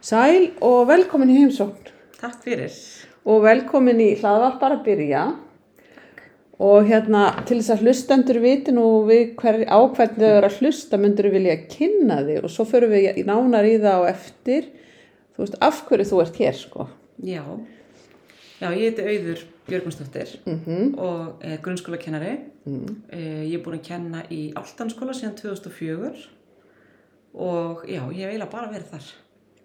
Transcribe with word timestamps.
Sæl 0.00 0.50
og 0.64 0.86
velkomin 0.88 1.30
í 1.32 1.38
heimsókn. 1.42 1.90
Takk 2.20 2.42
fyrir. 2.44 2.72
og 3.24 3.42
velkomin 3.44 4.00
í 4.00 4.10
hlaðvarpar 4.20 4.78
að 4.78 4.84
byrja. 4.86 5.22
Og 6.60 6.88
hérna 6.88 7.22
til 7.48 7.58
þess 7.60 7.72
að 7.74 7.82
hlustendur 7.86 8.38
viti 8.42 8.72
nú 8.72 8.84
við 9.08 9.34
hver, 9.40 9.62
á 9.68 9.80
hvernig 9.96 10.20
þau 10.20 10.32
eru 10.38 10.48
að 10.48 10.56
hlusta 10.60 10.98
myndur 11.00 11.28
við 11.28 11.36
vilja 11.38 11.56
kynna 11.72 12.18
þig? 12.26 12.40
Og 12.44 12.52
svo 12.52 12.66
förum 12.68 12.92
við 12.92 13.20
í 13.20 13.24
nánar 13.28 13.64
í 13.68 13.76
það 13.80 14.04
á 14.04 14.10
eftir. 14.12 14.66
Þú 15.36 15.44
veist 15.44 15.56
af 15.64 15.78
hverju 15.88 16.08
þú 16.10 16.20
ert 16.24 16.40
hér 16.40 16.58
sko? 16.58 16.88
Já, 17.24 17.44
já 18.60 18.68
ég 18.76 18.84
heiti 18.90 19.04
Auður 19.08 19.44
Björgunsdóttir 19.70 20.34
mm 20.48 20.94
og 20.98 21.44
er 21.44 21.60
grunnskólakennari. 21.64 22.34
mm. 22.66 22.96
Eh, 23.12 23.42
Ég 23.52 23.58
er 23.60 23.64
búin 23.64 23.78
að 23.80 23.86
kenna 23.88 24.22
í 24.32 24.52
Áltanskóla 24.56 25.12
síðan 25.16 25.36
2004 25.36 26.26
og 27.34 27.84
já, 27.88 28.00
ég 28.12 28.24
hef 28.24 28.32
eiginlega 28.32 28.50
bara 28.52 28.68
verið 28.72 28.90
þar. 28.92 29.10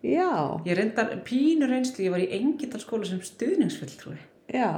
Já, 0.05 0.61
Ég 0.67 0.77
reyndar 0.77 1.09
pínur 1.25 1.69
reynslu, 1.71 2.03
ég 2.05 2.11
var 2.13 2.21
í 2.21 2.27
Engindalskóla 2.37 3.05
sem 3.09 3.19
stuðningsfulltrúi. 3.25 4.17
já 4.53 4.69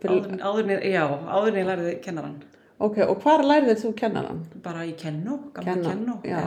Áður, 0.00 0.38
áður, 0.40 0.60
en 0.64 0.70
ég- 0.70 0.84
já, 0.94 1.02
áður 1.28 1.48
en 1.48 1.54
ég 1.60 1.66
lærði 1.68 1.94
kennaran. 2.00 2.36
Ok, 2.80 2.98
og 3.04 3.18
hvar 3.22 3.42
lærið 3.44 3.82
þú 3.82 3.90
kennaran? 3.94 4.38
Bara 4.64 4.84
í 4.86 4.94
Kennó, 4.96 5.34
gamla 5.52 5.74
Kennó, 5.74 5.90
Kennó. 5.90 6.14
já. 6.24 6.46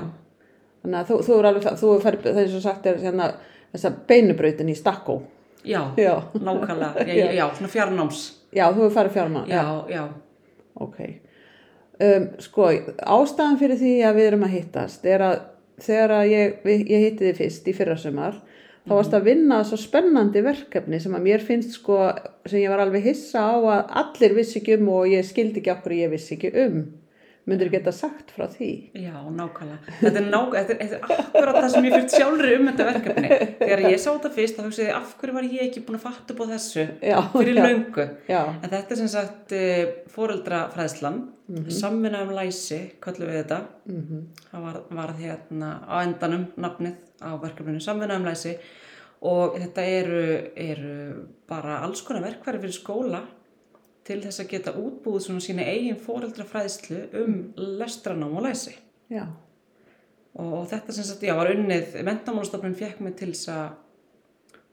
Þannig 0.83 0.97
að 1.03 1.07
þú, 1.11 1.17
þú 1.27 1.35
er 1.39 1.45
alveg, 1.51 1.67
þú 1.77 1.91
er 1.95 2.01
færð, 2.01 2.23
það 2.23 2.39
er 2.41 2.47
svo 2.49 2.61
sagt 2.61 2.85
er 2.89 2.97
hérna 3.03 3.27
þessa 3.73 3.91
beinubrautin 4.07 4.69
í 4.69 4.75
Stakkó 4.75 5.21
Já, 5.63 5.93
Já, 5.97 6.15
nákvæmlega, 6.33 7.05
já, 7.07 7.13
já, 7.13 7.31
já 7.37 7.45
svona 7.53 7.69
fjarnáms. 7.69 8.23
já 8.53 8.65
þú 8.73 8.85
er 8.87 8.95
farið 8.97 9.13
fjármann 9.13 9.47
Já, 9.47 9.85
já, 9.89 10.07
Ok. 10.81 10.97
Um, 12.01 12.27
sko, 12.41 12.71
ástæðan 13.05 13.59
fyrir 13.61 13.77
því 13.77 13.91
að 14.03 14.15
við 14.17 14.27
erum 14.31 14.43
að 14.47 14.55
hittast 14.57 15.05
er 15.05 15.19
að 15.21 15.39
þegar 15.81 16.25
ég, 16.29 16.57
ég 16.67 17.05
hitti 17.07 17.29
þið 17.29 17.37
fyrst 17.41 17.67
í 17.69 17.75
fyrrasumar, 17.77 18.39
þá 18.83 18.91
varst 18.97 19.13
að 19.15 19.29
vinna 19.29 19.61
svo 19.65 19.77
spennandi 19.79 20.41
verkefni 20.43 20.99
sem 20.99 21.13
að 21.15 21.23
mér 21.29 21.45
finnst 21.45 21.77
sko, 21.79 22.01
sem 22.45 22.59
ég 22.65 22.69
var 22.73 22.83
alveg 22.83 23.05
hissa 23.07 23.45
á 23.47 23.55
að 23.55 23.95
allir 24.03 24.35
vissi 24.41 24.59
ekki 24.59 24.75
um 24.79 24.89
og 24.97 25.07
ég 25.13 25.23
skildi 25.25 25.61
ekki 25.63 25.71
okkur 25.77 25.95
ég 26.01 26.11
vissi 26.13 26.35
ekki 26.37 26.51
um. 26.65 26.83
Myndir 27.43 27.67
geta 27.67 27.91
sagt 27.91 28.29
frá 28.31 28.45
því? 28.47 28.67
Já, 28.95 29.17
nákvæmlega. 29.35 29.93
Þetta 29.99 30.19
er, 30.21 30.27
nák 30.31 30.53
þetta 30.55 30.75
er, 30.77 30.77
þetta 30.93 31.15
er 31.15 31.23
akkurat 31.25 31.57
það 31.57 31.65
sem 31.73 31.87
ég 31.89 31.95
fyrir 31.97 32.13
sjálfur 32.13 32.51
um 32.53 32.69
þetta 32.69 32.85
verkefni. 32.87 33.31
Þegar 33.59 33.81
ég 33.83 33.97
sá 33.99 34.07
þetta 34.13 34.31
fyrst, 34.37 34.55
þá 34.55 34.63
hugsaði 34.69 34.85
ég, 34.87 34.93
af 34.95 35.09
hverju 35.19 35.35
var 35.35 35.47
ég 35.49 35.63
ekki 35.65 35.83
búin 35.83 35.97
að 35.99 36.05
fatta 36.05 36.31
upp 36.37 36.39
á 36.39 36.45
þessu 36.53 36.85
Já, 37.03 37.17
fyrir 37.33 37.59
já. 37.59 37.65
löngu. 37.67 38.05
Já, 38.31 38.39
En 38.63 38.71
þetta 38.71 38.95
er 38.95 39.01
sem 39.01 39.11
sagt 39.11 39.55
uh, 39.59 39.81
fóreldrafræðslan, 40.15 41.19
mm 41.53 41.65
-hmm. 41.65 41.69
samvinna 41.79 42.23
um 42.23 42.33
læsi, 42.35 42.79
kallum 43.01 43.29
við 43.29 43.43
þetta. 43.43 43.59
mhm, 43.85 44.23
Það 44.51 44.61
var, 44.61 44.81
var 44.89 45.13
hérna 45.19 45.69
á 45.87 45.95
endanum 46.03 46.45
nafnið 46.57 46.95
á 47.21 47.31
verkefninu, 47.41 47.79
samvinna 47.79 48.15
um 48.15 48.25
læsi. 48.25 48.57
Og 49.21 49.55
þetta 49.55 49.81
eru, 49.81 50.51
eru 50.55 51.27
bara 51.47 51.77
alls 51.77 52.01
konar 52.01 52.23
verkfæri 52.23 52.59
fyrir 52.59 52.73
skóla 52.73 53.21
til 54.03 54.19
þess 54.21 54.39
að 54.39 54.49
geta 54.49 54.71
útbúið 54.71 55.19
svona 55.19 55.39
sína 55.39 55.63
eigin 55.63 55.95
fóreldrafræðslu 55.95 56.99
um 57.23 57.53
lestranám 57.55 58.37
og 58.37 58.43
læsi. 58.43 58.75
já, 59.09 59.27
og 60.35 60.67
þetta 60.67 60.91
sem 60.91 61.03
sagt, 61.03 61.23
já, 61.23 61.35
var 61.35 61.51
unnið 61.53 62.03
mentamálastofnun 62.03 62.75
fekk 62.75 63.01
mig 63.01 63.15
til 63.15 63.31
þess 63.31 63.49
að 63.53 63.69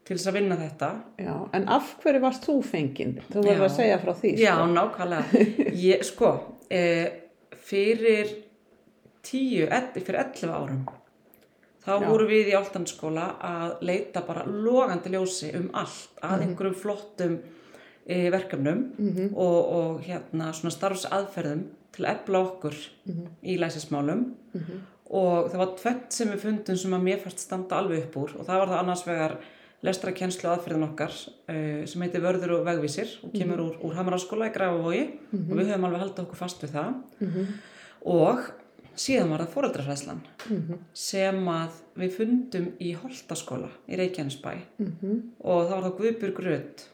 til 0.05 0.17
þess 0.17 0.27
að 0.31 0.37
vinna 0.41 0.57
þetta 0.59 0.91
já. 1.23 1.35
En 1.55 1.69
af 1.69 1.91
hverju 2.03 2.21
varst 2.25 2.47
þú 2.49 2.55
fenginn? 2.67 3.17
Þú 3.31 3.43
verður 3.45 3.61
Já. 3.61 3.67
að 3.69 3.77
segja 3.77 3.99
frá 4.03 4.13
því. 4.21 4.31
já, 4.41 4.55
Sko. 4.57 4.71
nákvæmlega 4.75 5.45
ég, 5.91 6.05
sko, 6.09 6.31
e, 6.71 6.83
fyrir 7.71 8.33
tíu, 9.27 9.67
ell, 9.71 9.91
fyrir 10.01 10.21
11 10.25 10.51
árum 10.57 10.83
þá 11.81 11.91
Já. 11.97 12.07
voru 12.09 12.27
við 12.29 12.51
í 12.53 12.57
áltanskóla 12.59 13.27
að 13.47 13.75
leita 13.89 14.21
bara 14.27 14.43
logandi 14.49 15.13
ljósi 15.15 15.53
um 15.57 15.71
allt 15.81 16.19
að 16.27 16.43
einhverjum 16.47 16.77
flottum 16.77 17.39
e, 18.07 18.31
verkefnum 18.33 18.83
Mhm, 18.99 19.31
og, 19.35 19.59
og 19.79 20.01
hérna 20.05 20.51
svona 20.57 20.75
starfsaðferðum 20.75 21.63
til 21.95 22.05
að 22.07 22.13
efla 22.17 22.43
okkur 22.47 22.77
í 23.43 23.57
læsismálum 23.61 24.27
mhm, 24.55 24.83
og 25.11 25.49
það 25.51 25.59
var 25.63 25.73
tvett 25.81 26.13
sem 26.15 26.29
við 26.31 26.45
fundum 26.45 26.77
sem 26.79 26.93
að 26.95 27.03
mér 27.09 27.23
fannst 27.25 27.41
standa 27.47 27.81
alveg 27.81 28.05
upp 28.05 28.17
úr 28.25 28.37
og 28.39 28.45
það 28.47 28.61
var 28.63 28.69
það 28.75 28.83
annars 28.85 29.07
vegar 29.09 29.35
lestrakennslu 29.87 30.51
aðferðin 30.51 30.87
okkar 30.91 31.13
uh, 31.13 31.83
sem 31.89 32.05
heitir 32.05 32.25
Vörður 32.25 32.59
og 32.59 32.65
Vegvísir 32.69 33.13
og 33.25 33.35
kemur 33.37 33.63
úr, 33.65 33.77
úr 33.87 33.97
Hamaraskóla 33.97 34.51
í 34.51 34.55
Grafavogi 34.55 35.05
og 35.33 35.55
við 35.55 35.71
höfum 35.73 35.87
alveg 35.89 36.05
haldið 36.05 36.25
okkur 36.27 36.41
fast 36.43 36.65
við 36.65 36.75
það. 36.77 36.99
Mhm, 37.25 37.55
og 38.11 38.45
síðan 39.01 39.33
var 39.33 39.45
það 39.45 39.55
fóreldrafræðslan 39.55 40.23
mhm, 40.51 40.85
sem 41.07 41.51
að 41.55 41.81
við 42.03 42.15
fundum 42.19 42.71
í 42.81 42.93
Holtaskóla 43.01 43.71
í 43.89 44.01
Reykjanesbæ. 44.01 44.53
Mhm, 44.85 45.21
og 45.41 45.63
það 45.65 45.77
var 45.77 45.87
það 45.89 45.99
Guðbjörg 46.03 46.43
Rödd 46.49 46.89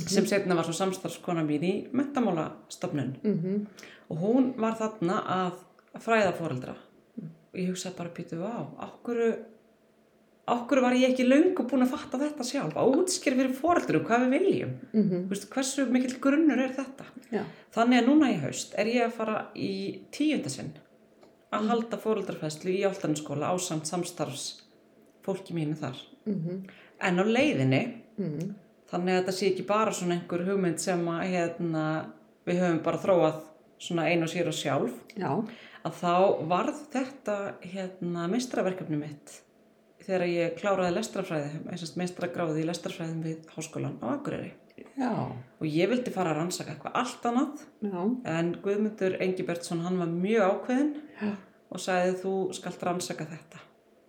sem 0.00 0.26
setna 0.26 0.56
var 0.56 0.66
svo 0.66 0.74
samstarfskona 0.76 1.42
mín 1.46 1.64
í 1.66 1.72
mentamálastofnun 1.92 3.16
mhm. 3.22 3.66
og 4.08 4.22
hún 4.22 4.52
var 4.60 4.78
þarna 4.78 5.18
að 5.36 6.00
fræða 6.00 6.32
fóreldra 6.38 6.76
og 7.52 7.58
ég 7.60 7.68
hugsaði 7.68 7.98
bara 7.98 8.14
býtu 8.16 8.40
á, 8.40 8.64
okkur 8.88 9.20
okkur 10.50 10.80
var 10.82 10.96
ég 10.98 11.12
ekki 11.12 11.26
löngu 11.26 11.64
búin 11.70 11.84
að 11.84 11.92
fatta 11.94 12.18
þetta 12.18 12.46
sjálf. 12.46 12.76
Að 12.76 12.96
útskýra 12.98 13.38
fyrir 13.38 13.52
fóreldurum 13.54 14.06
hvað 14.08 14.24
við 14.26 14.32
viljum. 14.38 14.72
Mhm. 14.92 15.26
Þú 15.26 15.34
veist, 15.34 15.50
hversu 15.50 15.86
mikill 15.86 16.18
grunnur 16.20 16.58
er 16.58 16.72
þetta? 16.74 17.04
Já, 17.30 17.44
þannig 17.74 18.02
að 18.02 18.08
núna 18.08 18.32
í 18.32 18.40
haust 18.42 18.74
er 18.76 18.86
ég 18.86 19.06
að 19.06 19.12
fara 19.12 19.46
í 19.54 20.00
tíundasinn 20.10 20.72
að 21.52 21.68
halda 21.68 21.96
fóreldrafæslu 22.00 22.72
í 22.72 22.82
áltanskóla 22.88 23.52
á 23.52 23.54
samt 23.60 23.86
samstarfs 23.86 24.62
fólki 25.22 25.54
mínu 25.54 25.76
þar. 25.78 25.96
Mhm, 26.26 26.66
en 27.00 27.18
á 27.18 27.24
leiðinni 27.24 27.82
mhm, 28.18 28.54
þannig 28.90 29.12
að 29.12 29.20
þetta 29.22 29.32
sé 29.36 29.46
ekki 29.50 29.66
bara 29.66 29.92
svona 29.92 30.18
einhver 30.18 30.44
hugmynd 30.46 30.80
sem 30.80 31.00
að 31.08 31.22
hérna, 31.32 31.84
við 32.46 32.60
höfum 32.62 32.82
bara 32.82 32.98
þróað 32.98 33.40
svona 33.82 34.08
einu 34.10 34.26
og 34.26 34.32
sér 34.32 34.50
og 34.50 34.56
sjálf 34.56 34.92
já, 35.18 35.30
að 35.82 35.92
þá 35.98 36.14
varð 36.50 36.82
þetta 36.92 37.36
hérna 37.62 38.28
meistraverkefni 38.30 39.00
mitt 39.00 39.40
þegar 40.06 40.24
ég 40.28 40.56
kláraði 40.58 40.96
lestrafræði, 40.96 41.62
meistragráði 42.00 42.62
í 42.62 42.66
lestrafræðin 42.68 43.22
við 43.24 43.54
háskólan 43.54 43.98
á 44.02 44.06
Akureyri. 44.16 44.52
Já, 44.96 45.12
og 45.12 45.66
ég 45.68 45.90
vildi 45.90 46.12
fara 46.12 46.32
að 46.32 46.40
rannsaka 46.40 46.74
eitthvað 46.74 46.96
allt 47.00 47.26
annað 47.28 47.62
já, 47.84 48.00
en 48.32 48.50
Guðmundur 48.64 49.16
Engibertsson 49.24 49.84
hann 49.84 50.00
var 50.00 50.10
mjög 50.10 50.56
ákveðin 50.56 50.90
Já. 51.20 51.30
og 51.72 51.80
sagði 51.80 52.16
þú 52.22 52.34
skalt 52.56 52.82
rannsaka 52.88 53.28
þetta. 53.28 53.62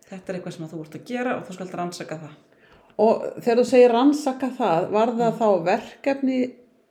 Þetta 0.09 0.31
er 0.31 0.39
eitthvað 0.39 0.55
sem 0.57 0.71
þú 0.71 0.81
ert 0.83 0.97
að 0.97 1.05
gera 1.11 1.37
og 1.37 1.45
þú 1.47 1.57
skalt 1.57 1.77
rannsaka 1.79 2.19
það. 2.23 2.35
Og 3.03 3.23
þegar 3.39 3.59
þú 3.59 3.65
segir 3.69 3.95
rannsaka 3.95 4.51
það, 4.57 4.89
var 4.93 5.13
það 5.19 5.39
þá 5.39 5.47
verkefni 5.69 6.39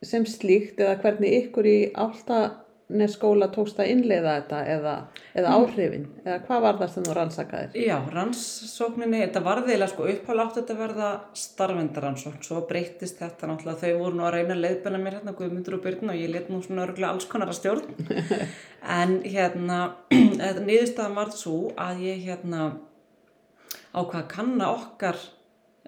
sem 0.03 0.25
slíkt 0.27 0.81
eða 0.83 0.97
hvernig 1.03 1.37
ykkur 1.43 1.69
í 1.69 1.77
áltanesskóla 2.83 3.47
tókst 3.51 3.79
að 3.79 3.89
innleiða 3.93 4.35
þetta 4.37 4.59
eða, 4.69 4.93
eða 5.33 5.53
áhrifin? 5.57 6.05
Eða 6.23 6.37
hvað 6.45 6.61
var 6.61 6.77
það 6.79 6.91
sem 6.93 7.05
þú 7.07 7.15
rannsakaðir? 7.17 7.77
Já, 7.79 7.95
rannsókninni, 8.13 9.21
þetta 9.23 9.43
var 9.43 9.61
þeirlega 9.63 9.91
sko 9.91 10.07
upphála 10.11 10.45
átt 10.45 10.59
þetta 10.59 10.77
verða 10.77 11.09
starfendaransókn, 11.43 12.43
svo 12.45 12.61
breyttist 12.69 13.19
þetta 13.21 13.49
náttúrulega, 13.49 13.79
þau 13.81 14.01
voru 14.03 14.19
nú 14.19 14.27
að 14.27 14.35
reyna 14.37 14.55
að 14.57 14.63
leiðbenna 14.65 15.01
mér 15.01 15.17
hérna 15.19 15.35
Guðmundur 15.37 15.77
og 15.77 15.83
Byrna 15.85 16.13
og 16.13 16.21
ég 16.21 16.33
let 16.33 16.51
nú 16.51 16.61
svona 16.63 16.85
örgulega 16.85 17.13
alls 17.13 17.27
konar 17.31 17.51
að 17.51 17.59
stjórn, 17.61 17.87
en 18.99 19.17
hérna, 19.25 19.79
þetta 20.43 20.65
niðurstaðan 20.67 21.19
var 21.21 21.33
svo 21.37 21.59
að 21.79 22.05
ég 22.09 22.25
hérna 22.27 22.73
ákvað 23.93 24.21
að 24.21 24.29
kanna 24.35 24.71
okkar, 24.73 25.19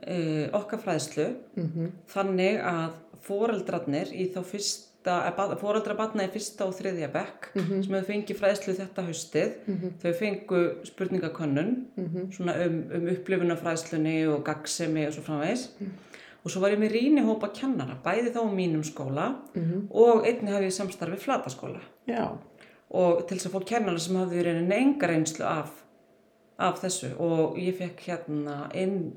uh, 0.06 0.46
okkar 0.58 0.82
fræðslu 0.84 1.32
Mm 1.56 1.92
þannig 2.12 2.60
að 2.62 3.02
foreldrarnir 3.26 4.12
í 4.14 4.28
þá 4.30 4.44
fyrsta, 4.46 4.95
foreldra 5.62 5.96
batna 5.98 6.26
í 6.26 6.32
fyrsta 6.34 6.66
og 6.66 6.74
þriðja 6.78 7.12
bekk 7.14 7.52
sem 7.56 7.94
hefur 7.94 8.08
fengið 8.08 8.40
fræðslu 8.40 8.76
þetta 8.80 9.06
haustið, 9.06 9.54
þau 10.02 10.12
fengu 10.20 10.62
spurningakönnun 10.90 11.72
svona 12.34 12.58
um, 12.66 12.82
um 12.98 13.08
upplifunafræðslunni 13.14 14.18
og 14.32 14.44
gagsemi 14.48 15.06
og 15.08 15.14
svo 15.16 15.26
framvegis. 15.28 15.70
Og 16.46 16.52
svo 16.54 16.62
var 16.62 16.76
ég 16.76 16.82
með 16.82 16.94
rínihópa 16.94 17.50
kennara, 17.58 17.96
bæði 18.06 18.34
þá 18.36 18.44
á 18.46 18.50
mínum 18.54 18.84
skóla 18.86 19.32
og 19.90 20.28
einni 20.30 20.52
hafði 20.54 20.70
ég 20.70 20.76
samstarfi 20.76 21.18
flataskóla. 21.24 21.82
Já, 22.06 22.38
og 22.94 23.24
til 23.28 23.38
þess 23.38 23.50
að 23.50 23.56
fá 23.56 23.70
kennara 23.72 24.00
sem 24.02 24.20
hafði 24.20 24.42
í 24.42 24.44
rauninni 24.46 24.76
enga 24.78 25.10
reynslu 25.10 25.46
af, 25.50 25.72
af 26.58 26.78
þessu. 26.84 27.16
Og 27.18 27.58
ég 27.58 27.78
fekk 27.80 28.06
hérna 28.10 28.70
inn 28.78 29.16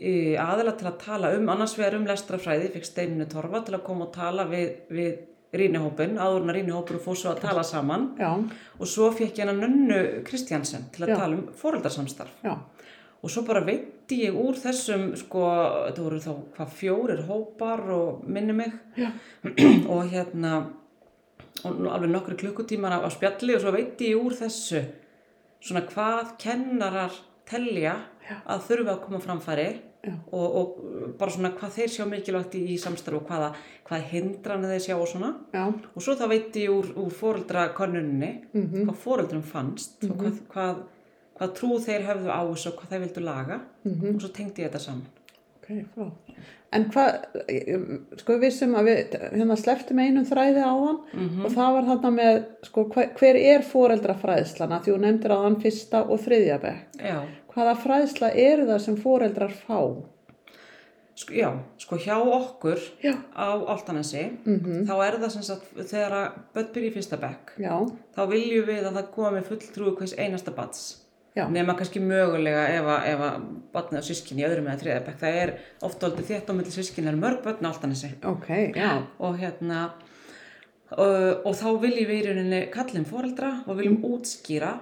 aðila 0.00 0.72
til 0.78 0.88
að 0.88 1.00
tala 1.02 1.32
um 1.36 1.48
annars 1.52 1.74
vegar 1.78 1.98
um 1.98 2.06
lestrafræði, 2.08 2.70
fekk 2.72 2.86
Steininu 2.88 3.26
Torfa 3.28 3.60
til 3.66 3.76
að 3.76 3.84
koma 3.84 4.06
og 4.06 4.14
tala 4.14 4.46
við, 4.48 4.70
við 4.88 5.18
rínihópin, 5.60 6.14
áðurna 6.20 6.54
rínihópur 6.54 7.00
og 7.00 7.04
fór 7.04 7.18
svo 7.18 7.32
að 7.34 7.42
tala 7.42 7.64
saman. 7.66 8.10
Já, 8.20 8.30
og 8.78 8.88
svo 8.88 9.10
fekk 9.12 9.40
ég 9.40 9.42
hérna 9.42 9.56
Nönnu 9.58 10.22
Kristjansen 10.26 10.88
til 10.94 11.04
að 11.04 11.12
Já. 11.14 11.16
tala 11.24 11.36
um 11.36 11.48
foreldarsamstarf 11.58 12.44
já, 12.46 12.54
og 13.20 13.32
svo 13.34 13.42
bara 13.44 13.64
veitti 13.66 14.22
ég 14.24 14.36
úr 14.40 14.56
þessum 14.56 15.10
sko, 15.18 15.42
þetta 15.88 16.04
voru 16.06 16.20
þá 16.22 16.30
hvað 16.56 16.76
fjórir 16.78 17.24
hópar 17.28 17.82
og 17.92 18.22
minni 18.24 18.56
mig. 18.56 18.72
Já. 18.96 19.10
og 19.92 20.06
hérna 20.08 20.54
og 21.66 21.84
alveg 21.92 22.08
nokkru 22.08 22.38
klukkutímar 22.40 22.96
á, 22.96 23.04
á 23.04 23.08
spjalli 23.12 23.58
og 23.58 23.60
svo 23.60 23.74
veitti 23.74 24.14
ég 24.14 24.22
úr 24.22 24.38
þessu. 24.38 24.80
Svona 25.60 25.84
hvað 25.90 26.36
kennarar 26.40 27.12
telja 27.44 27.98
að 28.46 28.66
þurfa 28.70 28.94
að 28.94 29.02
koma 29.04 29.20
framfæri. 29.20 29.68
Já. 29.74 29.89
Og, 30.32 30.54
og 30.56 31.14
bara 31.18 31.30
svona 31.30 31.50
hvað 31.58 31.74
þeir 31.76 31.90
sjá 31.92 32.04
mikilvægt 32.08 32.54
í, 32.56 32.62
í 32.74 32.78
samstarf 32.80 33.18
og 33.20 33.26
hvaða, 33.28 33.50
hvaða 33.88 34.06
hindranir 34.12 34.70
þeir 34.72 34.84
sjá 34.86 34.94
og 34.96 35.08
svona 35.10 35.34
já, 35.52 35.66
og 35.68 36.02
svo 36.02 36.14
þá 36.16 36.24
veit 36.32 36.56
ég 36.56 36.70
úr, 36.72 36.88
úr 36.96 37.10
fóreldra 37.12 37.66
konunni 37.76 38.32
Mhm. 38.54 38.86
hvað 38.88 38.96
fóreldrum 39.04 39.42
fannst 39.42 40.04
og 40.08 40.16
hvað, 40.16 40.40
hvað, 40.54 40.76
hvað 41.38 41.54
trú 41.60 41.78
þeir 41.84 42.06
höfðu 42.08 42.30
á 42.32 42.40
þessu 42.48 42.72
og 42.72 42.78
hvað 42.80 42.90
þeir 42.94 43.04
vildu 43.06 43.20
laga 43.28 43.60
Mhm. 43.84 44.14
og 44.14 44.20
svo 44.22 44.28
tengdi 44.32 44.62
ég 44.64 44.70
þetta 44.70 44.80
saman 44.80 45.06
ok, 45.60 45.84
flott. 45.94 46.34
En 46.72 46.84
hvað, 46.90 47.24
sko 48.20 48.32
við 48.36 48.40
vissum 48.44 48.74
að 48.78 48.84
við 48.86 49.14
hérna 49.34 49.56
sleftum 49.58 49.98
einum 49.98 50.24
þræði 50.24 50.62
á 50.62 50.70
hann 50.70 50.98
Mhm. 51.12 51.44
og 51.44 51.50
það 51.52 51.72
var 51.74 51.82
þarna 51.88 52.10
með, 52.14 52.44
sko 52.62 52.84
hver, 52.94 53.08
hver 53.18 53.36
er 53.36 53.62
foreldrafræðslana 53.66 54.80
því 54.82 54.92
þú 54.94 54.98
nefndir 55.00 55.30
á 55.34 55.38
hann 55.42 55.56
fyrsta 55.60 56.02
og 56.08 56.20
þriðja 56.20 56.60
bekk. 56.62 56.84
Já, 56.98 57.20
Hvaða 57.50 57.76
fræðsla 57.82 58.32
eru 58.38 58.66
það 58.68 58.82
sem 58.86 58.96
foreldrar 59.00 59.54
fá? 59.66 59.80
sko, 61.20 61.34
já, 61.36 61.50
sko 61.80 61.98
hjá 62.00 62.16
okkur 62.16 62.80
Já. 63.02 63.14
á 63.36 63.48
Áltanesi 63.68 64.22
Mm 64.46 64.86
þá 64.88 64.94
er 65.06 65.18
það 65.20 65.32
sem 65.34 65.42
sagt 65.42 65.68
þegar 65.76 66.16
að 66.16 66.26
börn 66.54 66.72
byrja 66.74 66.90
í 66.90 66.94
fyrsta 66.94 67.18
bekk 67.20 67.52
Já, 67.60 67.74
þá 68.16 68.22
viljum 68.30 68.66
við 68.66 68.86
að 68.88 68.96
það 68.98 69.10
komi 69.14 69.42
fulltrúi 69.44 69.94
hvers 69.98 70.16
einasta 70.18 70.54
bats 70.56 70.82
nema 71.50 71.76
kannski 71.78 72.00
mögulega 72.02 72.66
ef 72.74 72.84
að, 72.90 73.04
ef 73.08 73.20
að 73.24 73.44
batnið 73.72 74.02
á 74.02 74.08
sískinni 74.08 74.42
í 74.42 74.46
öðrum 74.48 74.66
eða 74.66 74.80
þriða 74.80 75.02
bekk. 75.06 75.20
Það 75.20 75.36
er 75.40 75.52
ofta 75.86 76.06
aldrei 76.08 76.24
þétt 76.26 76.50
á 76.50 76.52
milli 76.58 76.74
sískinni 76.74 77.06
það 77.08 77.14
er 77.14 77.20
mörg 77.22 77.44
börn 77.44 77.64
á 77.64 77.70
Áltanesi 77.70 78.10
ok, 78.32 78.48
já, 78.76 78.90
og 79.18 79.38
hérna 79.40 79.78
uh, 80.98 81.34
og 81.46 81.54
þá 81.54 81.68
viljum 81.84 82.10
við 82.10 82.16
í 82.18 82.26
rauninni 82.26 82.60
kallum 82.74 83.06
foreldra 83.08 83.52
og 83.66 83.78
viljum 83.78 84.02
útskýra 84.10 84.74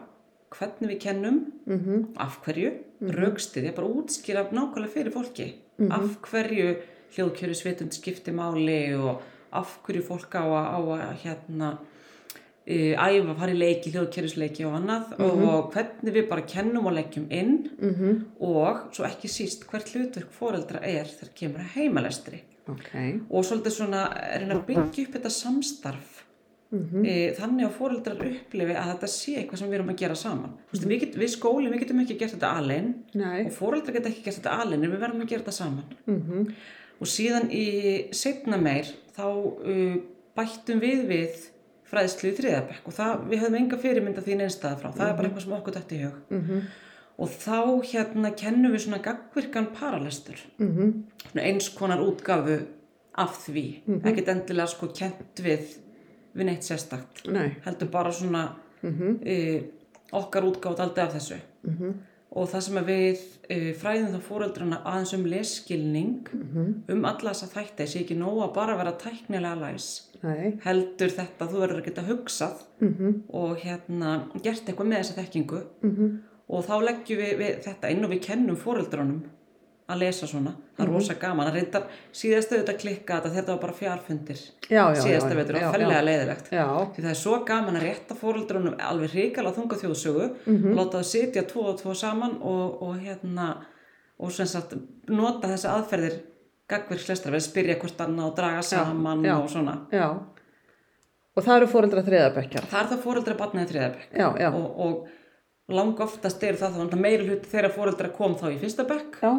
hvernig 0.54 0.92
við 0.92 1.00
kennum 1.02 1.40
mhm, 1.66 2.04
af 2.16 2.38
hverju, 2.44 2.70
mm 3.00 3.10
-hmm. 3.10 3.74
bara 3.76 3.86
útskýra 3.86 4.50
nákvæmlega 4.52 4.92
fyrir 4.92 5.12
fólki. 5.12 5.54
Af 5.90 6.16
hverju 6.22 6.76
hljóðkjöru 7.14 7.54
svitund 7.54 7.94
skipti 7.94 8.32
máli 8.32 8.94
og 8.98 9.22
af 9.52 9.78
hverju 9.84 10.02
fólk 10.02 10.34
á 10.34 10.44
að, 10.44 10.66
á 10.76 10.78
að 10.96 11.14
hérna 11.22 11.78
e, 12.66 12.94
æfa, 12.94 13.34
fara 13.38 13.54
í 13.54 13.58
leiki, 13.58 13.92
hljóðkjörusleiki 13.94 14.66
og 14.68 14.76
annað 14.76 15.14
og 15.24 15.72
hvernig 15.72 16.12
við 16.12 16.28
bara 16.28 16.42
kennum 16.42 16.86
og 16.90 16.96
leggjum 16.98 17.30
inn 17.30 17.56
mhm, 17.78 18.20
og 18.40 18.92
svo 18.92 19.08
ekki 19.08 19.30
síst 19.32 19.64
hvert 19.70 19.88
hlutverk 19.94 20.30
foreldra 20.36 20.82
er 20.84 21.08
þegar 21.08 21.34
kemur 21.34 21.64
að 21.64 21.74
heimalestri. 21.78 22.42
Ok, 22.68 22.90
og 23.32 23.46
svolítið 23.48 23.72
svona 23.78 24.02
er 24.28 24.44
að 24.44 24.66
byggja 24.68 25.06
upp 25.06 25.14
þetta 25.16 25.30
samstarf 25.32 26.17
mhm, 26.70 27.04
e, 27.04 27.14
þannig 27.38 27.66
að 27.66 27.76
foreldrar 27.78 28.24
upplifi 28.28 28.76
að 28.76 28.90
þetta 28.92 29.10
sé 29.12 29.34
eitthvað 29.40 29.62
sem 29.62 29.70
við 29.70 29.78
erum 29.78 29.92
að 29.92 30.00
gera 30.02 30.18
saman. 30.18 30.56
Mm 30.72 30.88
við, 30.88 31.00
get, 31.04 31.18
við 31.22 31.32
skóli, 31.34 31.70
við 31.72 31.84
getum 31.84 32.02
ekki 32.04 32.18
gert 32.20 32.34
þetta 32.36 32.54
alveg 32.60 32.90
og 33.46 33.52
foreldrar 33.56 33.98
geta 33.98 34.12
ekki 34.12 34.24
gert 34.26 34.40
þetta 34.40 34.56
alveg 34.62 34.78
en 34.78 34.92
við 34.92 35.04
verðum 35.04 35.24
að 35.24 35.32
gera 35.32 35.44
þetta 35.44 35.58
saman. 35.58 35.96
Mhm, 36.06 36.50
og 36.98 37.12
síðan 37.12 37.52
í 37.54 37.66
setna 38.16 38.58
meir 38.60 38.90
þá 39.16 39.26
uh, 39.28 39.96
bættum 40.38 40.82
við 40.82 41.06
við 41.08 41.46
fræðslu 41.88 42.32
í 42.32 42.36
þriðabekk 42.36 42.88
og 42.90 42.96
það, 42.98 43.24
við 43.30 43.42
höfum 43.42 43.58
enga 43.62 43.80
fyrirmynda 43.80 44.24
því 44.24 44.38
neinstæða 44.42 44.80
frá, 44.82 44.90
það 44.92 45.06
er 45.06 45.16
bara 45.18 45.30
eitthvað 45.30 45.44
sem 45.46 45.56
okkur 45.58 45.76
dætt 45.78 45.94
í 45.96 46.00
hug. 46.02 46.18
Mhm, 46.36 46.66
og 47.18 47.30
þá 47.34 47.60
hérna 47.90 48.32
kennum 48.38 48.74
við 48.74 48.84
svona 48.84 49.00
gagvirkan 49.02 49.70
paralestur. 49.74 50.42
Mhm, 50.60 50.92
eins 51.34 51.70
konar 51.74 52.02
útgafu 52.04 52.60
af 53.18 53.40
því, 53.46 53.66
ekkert 54.06 54.28
endilega 54.34 54.68
sko 54.70 54.90
kent 54.94 55.42
við 55.42 55.78
við 56.38 56.50
neitt 56.50 56.66
sérstakt. 56.66 57.24
Nei, 57.32 57.56
heldur 57.64 57.90
bara 57.92 58.12
svona 58.14 58.44
mhm, 58.82 59.18
e, 59.26 59.36
okkar 60.16 60.46
útgátt 60.48 60.82
aldrei 60.84 61.04
af 61.06 61.16
þessu. 61.16 61.40
Mhm, 61.66 61.96
og 62.38 62.50
það 62.50 62.64
sem 62.66 62.78
að 62.78 62.90
við 62.92 63.22
e, 63.48 63.58
fræðum 63.80 64.12
þá 64.14 64.26
fóreldrana 64.26 64.80
aðeins 64.86 65.14
um 65.16 65.24
lesskilning 65.32 66.28
mhm, 66.28 66.68
um 66.94 67.08
alla 67.08 67.32
þessa 67.32 67.50
þætti 67.54 67.88
sé 67.88 68.02
ekki 68.04 68.18
nóg 68.20 68.42
að 68.44 68.54
bara 68.60 68.76
vera 68.80 68.94
tæknilega 69.00 69.56
læs. 69.62 69.88
Nei, 70.18 70.56
heldur 70.64 71.12
þetta 71.14 71.46
að 71.46 71.52
þú 71.52 71.60
verður 71.62 71.80
að 71.80 71.88
geta 71.88 72.06
hugsað 72.08 72.62
mhm, 72.82 73.18
og 73.38 73.58
hérna 73.62 74.14
gert 74.42 74.66
eitthvað 74.66 74.90
með 74.92 75.02
þessa 75.02 75.18
þekkingu. 75.22 75.64
Mhm, 75.86 76.14
og 76.48 76.64
þá 76.64 76.76
leggjum 76.80 77.20
við, 77.20 77.34
við 77.42 77.58
þetta 77.66 77.90
inn 77.92 78.06
og 78.06 78.14
við 78.14 78.22
kennum 78.24 78.56
fóreldrunum 78.56 79.18
að 79.88 80.00
lesa 80.02 80.26
svona, 80.28 80.52
það 80.76 80.84
er 80.84 80.90
rosa 80.92 81.14
gaman. 81.16 81.48
Að 81.48 81.54
reyndar 81.58 81.84
síðast 82.12 82.50
auðvitað 82.52 82.78
klikka 82.82 83.16
þetta 83.18 83.30
þetta 83.38 83.54
var 83.54 83.60
bara 83.62 83.76
já, 84.68 84.82
já, 84.94 85.00
já, 85.32 85.38
vetur 85.40 85.56
já, 85.58 85.66
og 85.68 85.74
fellega 85.78 86.02
leiðilegt 86.04 86.50
já, 86.52 86.64
því 86.94 87.04
það 87.06 87.10
er 87.14 87.20
svo 87.22 87.38
gaman 87.48 87.78
að 87.80 87.86
rétta 87.88 88.16
fóreldrunum 88.20 88.76
alveg 88.90 89.14
hrikalega 89.16 89.56
þunga 89.56 89.80
þjóðsögu 89.82 90.26
Mhm. 90.44 90.70
og 90.70 90.76
láta 90.80 90.98
það 91.00 91.08
sitja 91.12 91.42
tvo 91.48 91.66
og 91.72 91.78
tvo 91.80 91.94
saman 91.96 92.36
og, 92.42 92.82
og 92.82 92.98
hérna 93.00 93.48
og 94.18 94.32
sagt 94.52 94.74
nota 95.08 95.48
þessi 95.48 95.68
aðferðir 95.72 96.18
gagvirkslestra 96.68 97.32
við 97.32 97.46
spyrja 97.46 97.78
hvort 97.80 98.00
annað 98.04 98.26
og 98.28 98.34
draga 98.36 98.62
saman 98.62 99.22
já. 99.24 99.36
og 99.38 99.48
svona. 99.48 99.76
Já, 99.94 100.08
og 101.38 101.44
það 101.46 101.56
eru 101.62 101.68
foreldra 101.72 102.02
þriðabekkjar, 102.04 102.66
það 102.68 102.80
er 102.82 102.90
það 102.92 103.00
þriðabekk 103.70 104.18
já, 104.18 104.26
já, 104.42 104.48
og, 104.52 104.66
og 104.84 105.74
lang 105.78 106.00
oftast 106.00 106.42
eru 106.48 106.60
það 106.60 106.74
þá 106.76 106.82
meiri 107.04 107.26
hluti 107.28 107.50
þegar 107.52 107.74
fóreldra 107.76 108.10
kom 108.16 108.36
þá 108.40 108.46
í 108.52 108.58
fyrsta 108.60 108.84
bekk. 108.88 109.18
Já, 109.22 109.32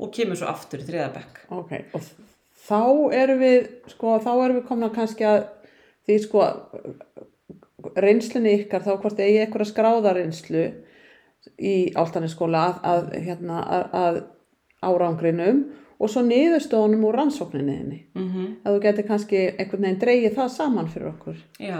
og 0.00 0.14
kemur 0.14 0.38
svo 0.38 0.50
aftur 0.50 0.82
í 0.82 0.88
þriðabekk 0.88 1.44
ok, 1.54 1.74
og 1.94 2.08
þá 2.64 2.80
erum 3.20 3.42
við, 3.42 3.68
sko, 3.92 4.16
þá 4.24 4.32
erum 4.34 4.58
við 4.58 4.66
komna 4.68 4.90
kannski 4.94 5.28
að 5.28 5.44
því, 6.06 6.18
sko, 6.24 6.48
reynslunni 8.00 8.58
ykkar, 8.62 8.84
þá 8.84 8.96
hvort 9.02 9.20
eigi 9.20 9.40
eitthvað 9.42 9.70
skráða 9.70 10.14
reynslu 10.16 10.66
í 11.60 11.74
áltanisskóla 11.96 12.66
að, 12.68 12.84
að, 12.90 13.08
hérna, 13.26 13.62
að, 13.62 13.96
að 14.00 14.20
árangrinum 14.84 15.64
og 16.00 16.10
svo 16.10 16.24
niðurstöðunum 16.26 17.04
úr 17.08 17.18
rannsókninni. 17.20 18.00
Mm 18.16 18.48
Að 18.64 18.74
þú 18.74 18.80
getur 18.82 19.06
kannski 19.08 19.42
einhvern 19.52 19.84
veginn 19.86 20.00
dreigið 20.00 20.34
það 20.38 20.48
saman 20.56 20.88
fyrir 20.88 21.10
okkur. 21.12 21.36
Já, 21.60 21.78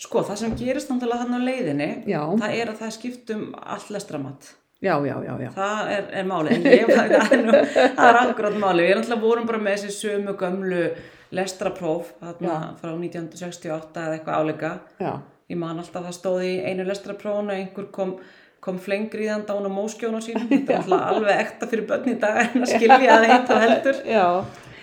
sko 0.00 0.24
það 0.26 0.40
sem 0.40 0.56
gerist 0.56 0.90
náttúrulega 0.90 1.24
þannig 1.24 1.44
á 1.44 1.48
leiðinni 1.48 1.90
Já, 2.08 2.22
það 2.40 2.56
er 2.56 2.72
að 2.72 2.80
það 2.82 2.94
skiptum 2.96 3.44
allt 3.60 3.90
lestramat 3.90 4.50
já, 4.82 4.94
já, 5.06 5.16
já, 5.26 5.32
já. 5.46 5.50
það 5.56 5.90
er, 5.96 6.04
er 6.20 6.28
máli 6.28 6.54
en 6.56 6.68
ég, 6.68 6.92
það, 6.98 7.34
nú, 7.46 7.56
það 7.72 8.06
er 8.10 8.20
akkurat 8.22 8.60
máli 8.66 8.86
við 8.86 8.94
náttúrulega 8.98 9.24
vorum 9.24 9.48
bara 9.48 9.62
með 9.62 9.80
þessi 9.80 9.96
sömu 9.98 10.36
gömlu 10.40 10.84
lestrapróf 11.32 12.12
þarna 12.20 12.60
frá 12.80 12.92
1968 12.92 14.04
eða 14.04 14.18
eitthvað 14.18 14.38
áleika. 14.42 14.72
Já, 15.00 15.12
ég 15.48 15.60
man 15.60 15.80
alltaf 15.80 16.02
að 16.02 16.10
það 16.10 16.16
stóði 16.18 16.50
í 16.52 16.62
einu 16.68 16.86
lestraprófunu 16.88 17.54
að 17.54 17.62
einhver 17.62 17.90
kom 17.94 18.16
kom 18.62 18.78
flengri 18.78 19.26
í 19.26 19.30
þann 19.30 19.46
dán 19.48 19.66
á 19.66 19.70
móskjónu 19.74 20.20
sínum. 20.22 20.46
Þetta 20.50 20.76
er 20.76 20.84
alltaf 20.84 21.16
alveg 21.16 21.40
ekta 21.42 21.68
fyrir 21.70 21.88
börn 21.88 22.12
í 22.12 22.18
dag 22.22 22.36
en 22.44 22.62
að 22.62 22.74
skilja 22.76 22.98
það 23.00 23.24
eitt 23.26 23.50
og 23.50 23.64
heldur. 23.64 23.96
Já, 24.16 24.26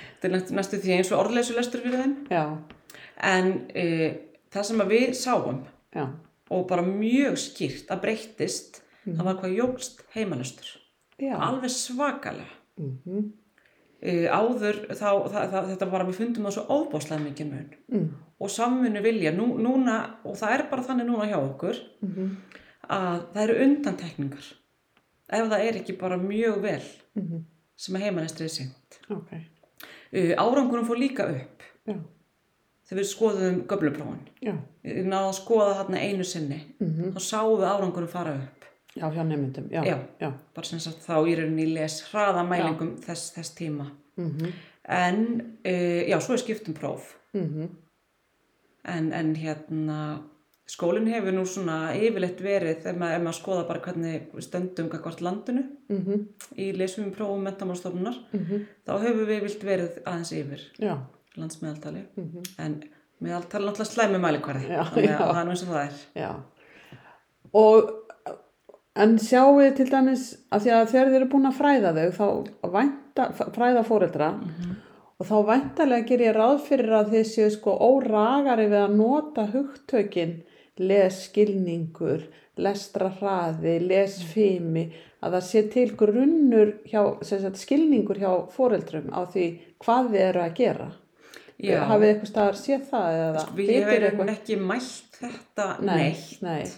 þetta 0.09 0.27
er 0.27 0.57
næstu, 0.57 0.79
því 0.83 0.95
eins 0.97 1.11
og 1.13 1.21
orðleysu 1.21 1.55
lestur 1.55 1.83
fyrir 1.85 2.01
þeim. 2.03 2.17
Já, 2.33 2.43
en 3.29 3.53
e, 3.71 3.85
það 4.51 4.67
sem 4.69 4.83
við 4.89 5.13
sáum 5.19 5.61
já, 5.95 6.05
og 6.51 6.67
bara 6.67 6.83
mjög 6.83 7.39
skýrt 7.39 7.93
að 7.93 8.03
breyttist 8.03 8.81
það 9.05 9.25
var 9.25 9.37
hvað 9.41 9.57
jógst 9.57 10.01
heimalestur 10.15 10.71
já. 11.19 11.35
alveg 11.35 11.71
svakalega. 11.71 12.55
Mm 12.77 13.29
e, 13.99 14.13
áður 14.31 14.81
þá 14.93 15.07
það, 15.29 15.43
það, 15.51 15.69
þetta 15.73 15.89
var 15.91 16.03
að 16.03 16.11
við 16.11 16.19
fundum 16.21 16.47
það 16.47 16.55
svo 16.55 16.77
óbáslega 16.79 17.25
mikið 17.25 17.51
mun. 17.51 17.69
Mm. 17.93 18.07
og 18.39 18.53
samvinnu 18.53 19.03
vilja. 19.03 19.33
Nú, 19.35 19.49
núna, 19.59 19.99
og 20.23 20.37
það 20.39 20.55
er 20.55 20.65
bara 20.71 20.85
þannig 20.87 21.09
núna 21.09 21.29
hjá 21.31 21.39
okkur 21.41 21.83
Mm 22.05 22.33
að 22.89 23.19
það 23.35 23.43
eru 23.43 23.55
undantekningar. 23.63 24.45
Ef 25.29 25.49
það 25.51 25.63
er 25.67 25.75
ekki 25.77 25.93
bara 25.99 26.15
mjög 26.17 26.55
vel 26.63 26.85
-hmm. 27.13 27.41
sem 27.77 27.95
að 27.95 28.01
heimalestri 28.01 28.45
er 28.45 28.49
syngt 28.49 28.97
Ok, 29.09 29.29
e, 30.11 30.33
árangurum 30.33 30.87
fór 30.87 30.97
líka 30.97 31.27
upp. 31.29 31.61
Já, 31.85 31.99
þegar 32.87 33.01
við 33.01 33.09
skoðum 33.11 33.61
göbluprófun 33.67 34.25
já, 34.41 34.55
við 34.81 35.05
náðum 35.05 35.29
að 35.29 35.37
skoða 35.37 35.75
þarna 35.83 35.99
einu 36.01 36.23
sinni. 36.23 36.59
Mm 36.79 37.13
þá 37.13 37.19
sáum 37.19 37.59
við 37.59 37.69
árangurum 37.69 38.09
fara 38.09 38.33
upp 38.33 38.58
já, 38.95 39.09
hjá 39.11 39.23
nefndum, 39.23 39.67
já, 39.71 39.83
Já. 39.85 39.97
já. 40.19 40.31
bara 40.55 40.65
sem 40.65 40.79
sagt 40.79 41.05
þá 41.07 41.15
í 41.27 41.35
rauninni 41.37 41.65
les 41.73 42.01
hraðamælingum 42.11 42.97
þess, 43.05 43.31
þess 43.35 43.55
tíma 43.55 43.91
Mm 44.17 44.51
en 44.89 45.41
e, 45.63 46.05
já, 46.09 46.19
svo 46.19 46.33
er 46.33 46.39
skiptum 46.41 46.73
próf 46.73 47.15
-hmm. 47.33 47.67
en, 48.85 49.13
en 49.13 49.35
hérna 49.35 50.19
skólinn 50.67 51.07
hefur 51.07 51.31
nú 51.33 51.45
svona 51.45 51.93
yfirleitt 51.93 52.41
verið 52.41 52.85
ef 52.87 52.97
maður, 52.97 53.15
ef 53.15 53.21
maður 53.23 53.37
skoða 53.39 53.67
bara 53.67 53.79
hvernig 53.79 54.21
stöndum 54.39 54.89
hvort 54.89 55.21
landinu 55.21 55.63
Mm 55.89 56.05
-hmm. 56.05 56.25
í 56.57 56.71
lesum 56.77 57.11
prófum 57.11 57.43
mentamálstofnunar 57.43 58.15
Mm 58.33 58.65
þá 58.87 58.99
hefur 59.01 59.25
við 59.27 59.41
vilt 59.41 59.63
verið 59.63 60.01
aðeins 60.05 60.31
yfir 60.31 60.61
landsmeðaltali 61.37 62.03
mm 62.17 62.43
en 62.57 62.83
meðaltali 63.19 63.63
er 63.63 63.69
náttúrulega 63.69 63.93
slæmi 63.93 64.17
mælikvarði 64.17 64.67
þannig 64.67 65.09
að 65.09 65.33
það 65.33 65.39
er 65.39 65.45
nú 65.45 65.51
eins 65.51 65.63
og 65.63 65.69
það 65.69 65.85
er 65.85 66.21
já. 66.21 66.35
Og 67.53 68.08
en 69.03 69.15
sjáu 69.21 69.55
þið 69.59 69.73
til 69.77 69.87
dæmis 69.93 70.27
að 70.51 70.65
því 70.65 70.75
að 70.75 70.91
þegar 70.91 71.09
þið 71.09 71.17
eru 71.19 71.31
búin 71.31 71.49
að 71.49 71.57
fræða 71.59 71.95
þau 71.97 72.11
þá 72.19 72.69
vænta, 72.75 73.25
fræða 73.55 73.83
fóreldra 73.87 74.29
og 75.19 75.27
þá 75.27 75.35
væntalega 75.49 76.07
ger 76.09 76.23
ég 76.27 76.37
ráð 76.37 76.61
fyrir 76.67 76.95
að 76.99 77.13
þið 77.15 77.25
séu 77.31 77.49
sko 77.55 77.75
óragari 77.89 78.69
við 78.71 78.83
að 78.83 78.95
nota 78.99 79.47
hugtökin 79.53 80.37
lesskilningur, 80.79 82.23
lestrahraði, 82.59 83.75
lesfimi, 83.83 84.85
að 85.19 85.35
það 85.35 85.45
sé 85.49 85.63
til 85.73 85.87
grunnur 85.99 86.73
hjá, 86.87 87.01
sagt, 87.27 87.59
skilningur 87.59 88.19
hjá 88.19 88.31
foreldrum 88.53 89.09
á 89.11 89.27
því 89.27 89.47
hvað 89.83 90.11
þið 90.13 90.25
eru 90.29 90.43
að 90.43 90.53
gera. 90.59 90.89
Já. 91.59 91.81
Hafið 91.89 92.13
eitthvað 92.13 92.29
staðar 92.29 92.55
séð 92.55 92.83
það 92.87 93.39
Sko, 93.43 93.55
Við 93.57 93.71
hefum 93.75 94.29
ekki 94.31 94.55
mælt 94.63 95.17
þetta 95.19 95.65
neitt. 95.83 96.37
Nei, 96.45 96.69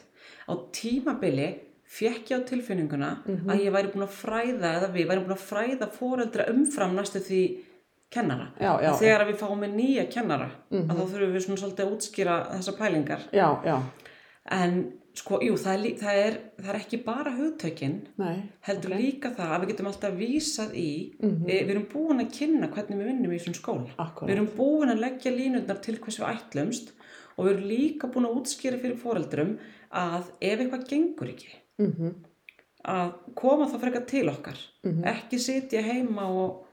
Á 0.49 0.53
tímabili 0.73 1.49
fekk 1.91 2.31
ég 2.31 2.39
á 2.39 2.47
tilfinninguna 2.49 3.09
Mhm. 3.25 3.49
að 3.51 3.63
ég 3.65 3.73
væri 3.75 3.91
búin 3.93 4.07
að 4.07 4.15
fræða 4.21 4.69
eða 4.77 4.89
við 4.95 5.07
væri 5.09 5.25
búin 5.25 5.35
að 5.37 5.45
fræða 5.49 5.89
foreldra 5.91 6.47
umfram 6.53 6.95
næstu 6.95 7.19
því 7.19 7.41
kennara. 8.11 8.47
Já, 8.59 8.71
já. 8.81 8.91
Mhm. 8.91 8.99
Þegar 8.99 9.27
við 9.27 9.37
fáum 9.39 9.59
með 9.59 9.75
nýja 9.75 10.05
kennara 10.11 10.49
að 10.71 10.95
þá 10.97 11.03
þurfum 11.11 11.33
við 11.35 11.45
svona 11.45 11.61
svolítið 11.61 11.85
að 11.85 11.93
útskýra 11.95 12.35
þessar 12.57 12.77
pælingar. 12.77 13.19
já, 13.33 13.49
já, 13.65 13.81
En 14.51 14.93
sko, 15.13 15.37
jú, 15.43 15.53
það 15.53 15.73
er, 15.85 15.95
það 16.01 16.15
er, 16.25 16.37
það 16.61 16.69
er 16.73 16.79
ekki 16.79 16.97
bara 17.05 17.31
hugtökin 17.35 17.95
nei. 18.17 18.41
heldur 18.65 18.91
ok. 18.93 18.97
líka 18.99 19.29
það 19.35 19.51
að 19.51 19.61
við 19.61 19.67
getum 19.71 19.87
alltaf 19.91 20.13
vísað 20.17 20.71
í 20.75 21.13
Mhm. 21.21 21.45
við, 21.45 21.59
við 21.67 21.69
erum 21.69 21.85
búin 21.93 22.19
að 22.21 22.31
kynna 22.31 22.67
hvernig 22.73 22.97
við 22.97 23.05
vinnum 23.11 23.31
í 23.31 23.37
þessum 23.39 23.53
skóla 23.59 23.89
Akkúrat. 23.99 24.29
við 24.29 24.35
erum 24.35 24.47
búin 24.57 24.89
að 24.89 24.99
leggja 24.99 25.31
línundar 25.35 25.81
til 25.81 25.95
hvers 25.97 26.17
við 26.19 26.31
ætlumst 26.35 26.91
og 27.37 27.45
við 27.45 27.51
erum 27.53 27.69
líka 27.69 28.11
búin 28.11 28.25
að 28.25 28.35
útskýra 28.41 28.79
fyrir 28.81 28.97
foreldrum 28.97 29.57
að 29.93 30.23
ef 30.41 30.59
eitthvað 30.59 30.87
gengur 30.89 31.27
ekki 31.27 31.51
Mm 31.87 32.13
að 32.81 33.11
koma 33.37 33.67
þá 33.69 33.75
frekar 33.79 34.05
til 34.09 34.27
okkar. 34.31 34.57
Mhm. 34.83 35.03
ekki 35.05 35.37
sitja 35.39 35.81
heima 35.85 36.23
og 36.25 36.65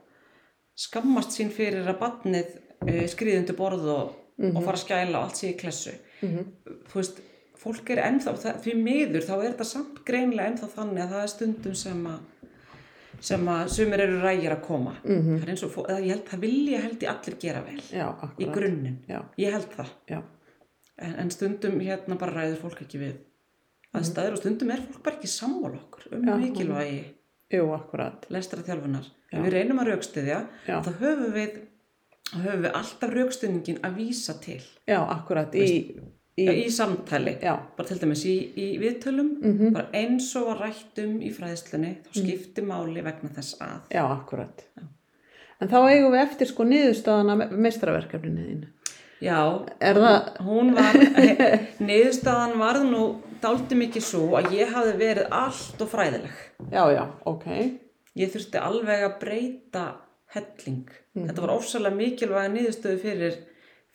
skammast 0.75 1.35
sín 1.37 1.51
fyrir 1.53 1.85
að 1.85 1.99
badnið 1.99 2.55
uh, 2.81 3.03
skriðundu 3.11 3.53
borð 3.53 3.85
og, 3.93 4.15
Mhm. 4.39 4.55
og 4.57 4.63
fara 4.63 4.77
að 4.77 4.85
skæla 4.85 5.17
og 5.19 5.23
allt 5.27 5.35
sé 5.35 5.53
í 5.53 5.57
klessu. 5.59 5.91
-hmm. 6.21 6.45
þú 6.87 6.93
veist, 6.95 7.21
fólk 7.57 7.89
er 7.89 7.97
ennþá, 8.07 8.33
því 8.63 8.73
miður 8.75 9.21
þá 9.27 9.33
er 9.43 9.51
þetta 9.53 9.63
samt 9.65 10.03
greinlega 10.05 10.49
ennþá 10.49 10.67
þannig 10.75 11.03
að 11.03 11.09
það 11.09 11.23
er 11.23 11.27
stundum 11.27 11.75
sem 11.75 12.05
að 12.07 12.19
sem 13.21 13.45
að 13.47 13.69
sumir 13.69 13.99
eru 13.99 14.21
rægir 14.21 14.51
að 14.51 14.61
koma. 14.61 14.95
Mhm. 15.03 15.37
það 15.39 15.43
er 15.43 15.49
eins 15.49 15.63
og, 15.63 15.71
eða 15.89 15.99
ég 16.01 16.09
held, 16.09 16.25
það 16.25 16.39
vilja 16.39 16.81
held 16.81 16.99
ég 16.99 17.09
allir 17.09 17.39
gera 17.39 17.61
vel. 17.61 17.81
Já, 17.91 18.15
í 18.39 18.45
grunninn, 18.53 18.97
ég 19.37 19.51
held 19.51 19.69
það. 19.77 20.23
En, 20.97 21.15
en 21.15 21.29
stundum 21.29 21.79
hérna 21.79 22.17
bara 22.17 22.31
ræður 22.33 22.57
fólk 22.57 22.81
ekki 22.81 22.97
við 22.99 23.13
aðstæður 23.97 24.35
og 24.35 24.41
stundum 24.43 24.71
er 24.75 24.83
fólk 24.85 25.01
bara 25.03 25.15
ekki 25.17 25.31
sammála 25.31 25.79
okkur 25.81 26.11
um 26.13 26.21
Mhm. 26.21 26.29
Já, 26.29 26.35
mikilvægi 26.43 27.03
jú, 27.51 27.65
lestra 28.29 28.61
þjálfunar 28.61 29.05
Já. 29.31 29.39
ef 29.39 29.45
við 29.45 29.53
reynum 29.53 29.79
að 29.79 29.87
raukstyðja 29.93 30.39
Já. 30.67 30.81
þá 30.85 30.91
höfum 30.99 31.33
við 31.33 31.59
höfum 32.35 32.61
við 32.65 32.71
alltaf 32.77 33.13
raukstyðningin 33.13 33.79
að 33.81 33.95
vísa 33.97 34.33
til 34.41 34.61
Já, 34.87 34.99
akkurat, 35.09 35.55
í, 35.55 35.65
í, 36.37 36.45
í, 36.45 36.65
í 36.65 36.69
samtali 36.69 37.37
já, 37.41 37.55
bara 37.75 37.87
til 37.87 37.97
dæmis 37.99 38.23
í, 38.25 38.35
í 38.55 38.67
viðtölum 38.79 39.31
Mhm. 39.41 39.73
bara 39.73 39.87
eins 39.93 40.35
og 40.35 40.47
að 40.53 40.61
rættum 40.61 41.19
í 41.21 41.33
fræðslunni 41.33 41.95
þá 42.05 42.11
skiptir 42.21 42.63
máli 42.69 43.01
vegna 43.03 43.29
þess 43.33 43.57
að 43.59 43.81
já, 43.91 44.03
akkurat. 44.05 44.63
En 45.61 45.67
þá 45.67 45.75
eigum 45.89 46.11
við 46.13 46.21
eftir 46.23 46.47
sko 46.47 46.63
niðurstaðan 46.63 47.33
að 47.33 47.51
mestraverkefninu 47.57 48.45
þínu. 48.47 48.67
Já, 49.23 49.39
Er 49.79 49.99
hún 50.45 50.73
var 50.77 50.97
niðurstaðan 51.89 52.57
varð 52.61 52.87
nú 52.89 53.03
dálti 53.43 53.77
mikið 53.79 54.05
svo 54.05 54.23
að 54.39 54.55
ég 54.57 54.73
hafði 54.73 54.95
verið 54.99 55.37
allt 55.41 55.83
og 55.83 55.91
fræðileg. 55.91 56.41
Já, 56.73 56.83
já, 56.93 57.03
ok, 57.29 57.45
ég 58.19 58.33
þurfti 58.33 58.63
alveg 58.63 59.05
að 59.07 59.19
breyta 59.21 59.85
helling. 60.35 60.89
Þetta 61.17 61.45
var 61.45 61.55
ofsalega 61.55 61.97
mikilvæga 61.97 62.51
niðurstöðu 62.53 62.99
fyrir, 63.01 63.39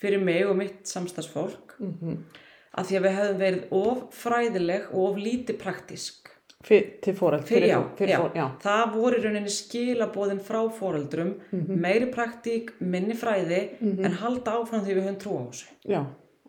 fyrir 0.01 0.25
mig 0.25 0.49
og 0.49 0.59
mitt 0.59 0.89
samstagsfólk 0.91 1.77
mm 1.79 2.25
að 2.75 2.89
því 2.89 2.99
að 2.99 3.05
við 3.05 3.17
hefðum 3.19 3.41
verið 3.41 3.75
of 3.79 4.05
fræðileg 4.19 4.87
og 4.91 5.05
of 5.09 5.21
lítið 5.23 5.59
praktísk 5.63 6.34
til 6.65 7.17
fóreld, 7.17 7.45
Fyrir, 7.49 7.69
já, 7.69 7.79
já. 8.09 8.19
já, 8.35 8.45
það 8.63 8.95
voru 8.95 9.21
rauninni 9.21 9.53
skilabóðin 9.53 10.41
frá 10.45 10.61
foreldrum 10.73 11.35
meiri 11.53 12.09
praktík, 12.15 12.73
minni 12.81 13.17
fræði 13.19 13.61
en 13.83 14.17
halda 14.23 14.59
áfram 14.61 14.85
því 14.87 14.97
við 14.97 15.09
höfum 15.09 15.21
trú 15.21 15.37
á 15.37 15.43
þessu. 15.51 15.69
Já, 15.93 16.01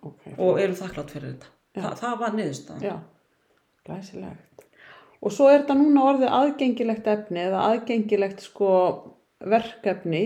ok, 0.01 0.25
og 0.37 0.61
erum 0.63 0.79
þakklátt 0.79 1.15
fyrir 1.15 1.33
þetta. 1.33 1.51
Þa, 1.75 1.93
það 1.99 2.17
var 2.23 2.37
niðurstaðan. 2.39 3.03
Glæsilegt. 3.85 4.65
Og 5.25 5.33
svo 5.33 5.49
er 5.49 5.61
þetta 5.63 5.77
núna 5.79 6.07
orðið 6.11 6.33
aðgengilegt 6.39 7.07
efni 7.11 7.41
eða 7.47 7.63
aðgengilegt 7.71 8.43
sko 8.45 8.71
verkefni 9.45 10.23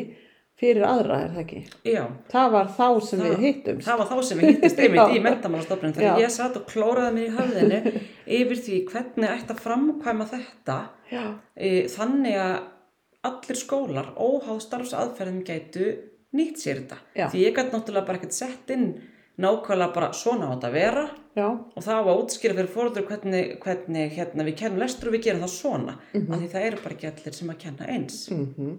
fyrir 0.59 0.83
aðra, 0.83 1.17
er 1.23 1.29
það 1.35 1.41
ekki? 1.45 1.59
já, 1.87 2.03
Það 2.31 2.49
var 2.55 2.67
þá 2.77 2.87
sem 3.07 3.19
Það- 3.19 3.29
við 3.29 3.43
hittumst. 3.47 3.87
það 3.87 3.97
var 4.01 4.07
þá 4.09 4.23
sem 4.29 4.37
við 4.41 4.49
hittist 4.49 4.79
einmitt 4.83 5.13
í 5.15 5.21
mentamálastofnun 5.23 5.93
þegar 5.95 6.19
ég 6.19 6.33
satt 6.35 6.57
og 6.59 6.65
klóraði 6.67 7.13
mér 7.15 7.29
í 7.29 7.35
höfðinu 7.37 7.79
yfir 8.39 8.59
því 8.65 8.79
hvernig 8.91 9.29
ætti 9.37 9.55
að 9.55 9.63
framkvæma 9.65 10.27
þetta. 10.33 10.79
E, 11.55 11.69
þannig 11.95 12.35
að 12.43 12.57
allir 13.29 13.57
skólar 13.59 14.11
óháð 14.15 14.59
starfsaðferðum 14.67 15.41
gætu 15.47 15.87
nýtt 16.35 16.59
sér 16.61 16.83
þetta. 16.83 16.97
Já. 17.17 17.25
því 17.31 17.45
ég 17.47 17.55
gæti 17.57 17.73
náttúrulega 17.73 18.05
bara 18.07 18.19
ekkert 18.19 18.35
sett 18.37 18.69
inn 18.75 18.85
nákvæmlega 19.39 19.93
bara 19.95 20.11
svona 20.13 20.51
á 20.51 20.53
þetta 20.53 20.67
að 20.69 20.75
vera. 20.75 21.05
Já, 21.39 21.47
og 21.47 21.83
það 21.85 21.99
að 22.11 22.19
útskýra 22.19 22.55
fyrir 22.59 22.71
fóröldur 22.73 23.05
hvernig, 23.07 23.51
hvernig 23.63 24.11
hérna, 24.17 24.43
við 24.43 24.55
kennum 24.59 24.81
lestur 24.83 25.07
og 25.07 25.15
við 25.15 25.23
gerum 25.29 25.43
það 25.45 25.53
svona. 25.55 25.93
Mhm. 26.13 26.33
af 26.33 26.39
því 26.43 26.49
það 26.51 26.65
eru 26.67 26.81
bara 26.83 26.95
ekki 26.95 27.07
allir 27.13 27.33
sem 27.39 27.49
að 27.53 27.59
kenna 27.63 27.87
eins. 27.95 28.17
Mm 28.31 28.77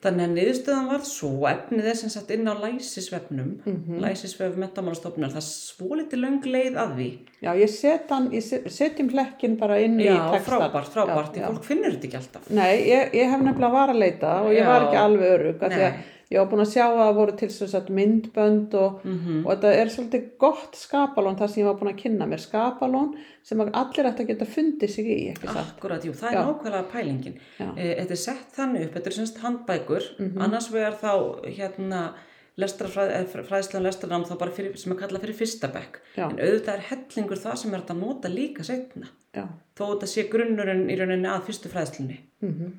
þannig 0.00 0.24
að 0.26 0.34
niðurstöðan 0.38 0.86
var 0.88 1.02
svo 1.04 1.30
efnið 1.50 1.88
er 1.90 1.96
sem 2.00 2.08
sagt 2.08 2.30
inn 2.32 2.48
á 2.48 2.54
læsisvefnum 2.56 3.50
Mhm. 3.66 3.98
læsisvef 4.00 4.56
metamálastofnunar 4.56 5.32
það 5.34 5.44
svo 5.48 5.88
litið 5.98 6.20
löng 6.24 6.40
leið 6.44 6.78
að 6.80 6.94
því 6.96 7.08
já, 7.42 7.50
ég 7.60 7.68
set 7.68 8.08
hann, 8.10 8.30
ég 8.32 8.42
set- 8.42 8.64
setjum 8.72 9.10
hlekkin 9.12 9.58
bara 9.58 9.78
inn 9.80 9.98
í 10.00 10.06
já, 10.08 10.16
texta. 10.32 10.56
frábært, 10.58 10.88
frábært, 10.94 11.34
Já, 11.36 11.42
já. 11.42 11.48
fólk 11.52 11.64
finnur 11.64 11.92
þetta 11.92 12.08
ekki 12.08 12.16
alltaf 12.22 12.50
Nei, 12.50 12.76
ég, 12.88 13.12
ég 13.14 13.30
hef 13.30 13.40
nefnilega 13.40 13.72
var 13.72 13.88
að 13.88 13.98
leita 13.98 14.32
og 14.42 14.50
ég 14.52 14.62
Já. 14.64 14.66
var 14.66 14.80
ekki 14.88 14.96
alveg 15.04 15.30
örug 15.40 15.62
af 15.62 15.72
því 15.72 15.84
að. 15.90 15.94
Ég 16.30 16.38
var 16.38 16.46
búin 16.52 16.62
að 16.62 16.70
sjá 16.72 16.84
að 16.86 16.98
það 17.00 17.14
voru 17.18 17.32
til 17.40 17.50
sagt 17.50 17.88
myndbönd 17.90 18.74
og, 18.74 19.04
Mhm. 19.04 19.46
og 19.46 19.50
þetta 19.56 19.72
er 19.74 19.86
svolítið 19.86 20.24
gott 20.38 20.72
skapalón 20.78 21.36
þar 21.38 21.48
sem 21.50 21.62
ég 21.64 21.66
var 21.66 21.74
búin 21.80 21.92
að 21.94 22.02
kynna 22.02 22.26
mér 22.30 22.40
skapalón 22.46 23.14
sem 23.42 23.58
að 23.58 23.70
allir 23.74 24.06
ætti 24.12 24.24
að 24.24 24.26
geta 24.28 24.44
fundið 24.46 24.90
sig 24.90 25.06
í? 25.06 25.34
Akkurat, 25.44 26.04
jú, 26.04 26.12
það 26.12 26.30
er 26.30 26.36
Já. 26.36 26.44
nákvæmlega 26.46 26.90
pælingin. 26.92 27.38
E, 27.76 27.94
þetta 28.00 28.10
er 28.10 28.16
sett 28.16 28.52
þannig 28.56 28.84
upp, 28.86 28.94
þetta 28.94 29.06
er 29.06 29.18
semst 29.18 29.38
handbækur, 29.38 30.02
Mhm. 30.20 30.38
annars 30.42 30.70
vegar 30.70 30.92
þá 30.94 31.44
hérna 31.56 32.12
lestrafræðslega 32.58 33.80
og 33.80 33.86
lestranám 33.86 34.24
þá 34.28 34.38
bara 34.38 34.50
fyrir, 34.50 34.76
sem 34.78 34.92
er 34.92 34.96
kallað 35.00 35.22
fyrir 35.24 35.38
fyrsta 35.38 35.68
bekk. 35.72 35.98
Já. 36.16 36.28
En 36.30 36.36
auðvitað 36.36 36.74
er 36.74 36.86
hellingur 36.90 37.38
það 37.40 37.56
sem 37.58 37.74
er 37.74 37.80
að 37.80 37.98
nota 38.00 38.28
líka 38.28 38.64
setna. 38.66 39.08
Já, 39.34 39.48
Þó 39.76 39.84
þetta 39.94 40.08
sé 40.10 40.28
grunnurinn 40.30 40.90
í 40.90 40.96
rauninni 40.98 41.28
að 41.30 41.44
fyrstu 41.48 41.68
fræðslunni. 41.72 42.18
mm 42.42 42.72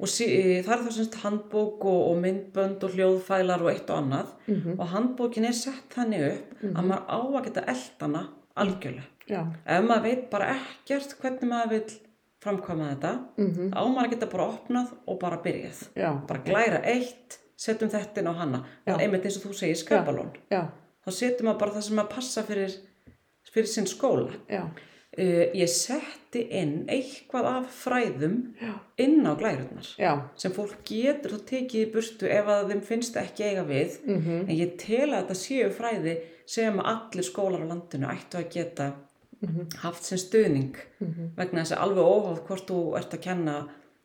Og 0.00 0.08
sí, 0.12 0.26
e, 0.28 0.62
það 0.62 0.72
er 0.74 0.82
þá 0.84 0.90
semst 0.92 1.14
handbók 1.22 1.84
og, 1.88 2.00
og 2.10 2.18
myndbönd 2.20 2.82
og 2.84 2.90
hljóðfælar 2.96 3.62
og 3.64 3.70
eitt 3.72 3.88
og 3.90 4.02
annað. 4.02 4.32
Mhm. 4.46 4.74
Og 4.78 4.90
handbókin 4.92 5.46
er 5.48 5.54
sett 5.56 5.94
þannig 5.94 6.26
upp 6.32 6.64
að 6.74 6.88
maður 6.90 7.06
á 7.08 7.18
að 7.20 7.44
geta 7.46 7.62
eldana 7.72 8.26
algjörlega. 8.56 9.06
já, 9.28 9.40
Ef 9.66 9.84
maður 9.88 10.02
veit 10.02 10.28
bara 10.30 10.50
ekkert 10.56 11.16
hvernig 11.20 11.48
maður 11.50 11.70
vil 11.70 11.96
framkvæma 12.44 12.90
þetta, 12.92 13.12
mm 13.38 13.72
á 13.74 13.80
maður 13.88 14.06
að 14.06 14.10
geta 14.14 14.26
bara 14.34 14.48
opnað 14.52 14.92
og 15.08 15.18
bara 15.18 15.38
byrjað. 15.42 15.80
já, 15.96 16.10
Bara 16.28 16.40
glæra 16.44 16.82
eitt, 16.84 17.38
setjum 17.56 17.90
þetta 17.90 18.20
inn 18.20 18.28
á 18.28 18.34
hana. 18.36 18.60
Já. 18.86 18.94
Og 18.94 19.00
einmitt 19.00 19.24
eins 19.24 19.36
og 19.40 19.48
þú 19.48 19.54
segir 19.56 19.76
skapalón. 19.80 20.30
já, 20.52 20.66
Þá 21.06 21.10
setjum 21.10 21.48
maður 21.48 21.58
bara 21.58 21.72
það 21.72 21.82
sem 21.88 21.98
að 22.04 22.08
passa 22.12 22.42
fyrir, 22.42 22.76
fyrir 23.50 23.66
sinn 23.72 23.86
skóla. 23.86 24.32
já, 24.50 24.62
Uh, 25.16 25.46
ég 25.56 25.70
setti 25.72 26.42
inn 26.52 26.82
eitthvað 26.92 27.46
af 27.48 27.70
fræðum 27.72 28.34
Já. 28.60 28.74
inn 29.00 29.24
á 29.24 29.32
glærurnar 29.38 29.86
já, 29.96 30.10
sem 30.36 30.52
fólk 30.52 30.74
getur 30.84 31.38
þá 31.38 31.46
tekið 31.48 31.80
í 31.86 31.92
burtu 31.94 32.28
ef 32.28 32.50
að 32.52 32.68
þeim 32.74 32.82
finnst 32.84 33.16
ekki 33.16 33.46
eiga 33.48 33.64
við. 33.64 33.96
Mhm, 34.04 34.42
en 34.44 34.52
ég 34.58 34.74
tel 34.82 35.08
að 35.08 35.22
þetta 35.22 35.38
séu 35.40 35.70
fræði 35.72 36.18
sem 36.46 36.78
allir 36.80 37.24
skólar 37.26 37.64
á 37.64 37.70
landinu 37.72 38.10
ættu 38.12 38.42
að 38.42 38.50
geta 38.58 38.90
mhm, 39.40 39.72
haft 39.86 40.04
sem 40.04 40.20
stuðning 40.20 40.76
mhm, 41.00 41.32
vegna 41.40 41.64
þess 41.64 41.78
að 41.78 41.82
alveg 41.86 42.12
óháð 42.12 42.44
hvort 42.50 42.68
þú 42.70 42.78
ert 43.00 43.16
að 43.16 43.24
kenna 43.30 43.56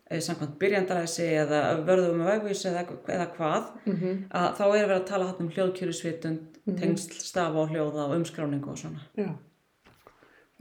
eh, 0.10 0.24
samkvæmt 0.24 0.58
byrjandaræsi 0.64 1.28
eða 1.44 1.62
vörðum 1.86 2.24
með 2.24 2.32
vegvísi 2.38 2.72
eða, 2.72 2.88
eða 3.12 3.28
hvað 3.36 3.70
mhm, 3.86 4.18
að 4.32 4.50
þá 4.58 4.66
er 4.70 4.82
verið 4.88 4.98
að 5.02 5.08
tala 5.12 5.30
hann 5.30 5.44
um 5.46 5.54
hljóðkjörusvitund, 5.58 6.60
tengsl, 6.80 7.20
stafa 7.20 7.66
og 7.66 7.76
hljóða 7.76 8.08
og 8.08 8.20
umskráningu 8.22 8.72
og 8.72 8.80
svona. 8.80 9.04
já, 9.20 9.34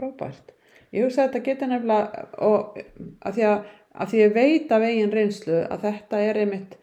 frábært. 0.00 0.52
Ég 0.90 1.07
hugsa 1.07 1.23
að 1.23 1.28
þetta 1.28 1.47
geti 1.47 1.71
nefnilega, 1.71 2.25
og 2.42 2.78
að 3.23 3.37
því 3.37 3.47
að, 3.47 3.73
að 3.95 4.12
því 4.12 4.23
ég 4.23 4.37
veit 4.37 4.73
af 4.75 4.87
eigin 4.87 5.14
reynslu 5.14 5.59
að 5.62 5.85
þetta 5.87 6.23
er 6.26 6.40
einmitt, 6.42 6.76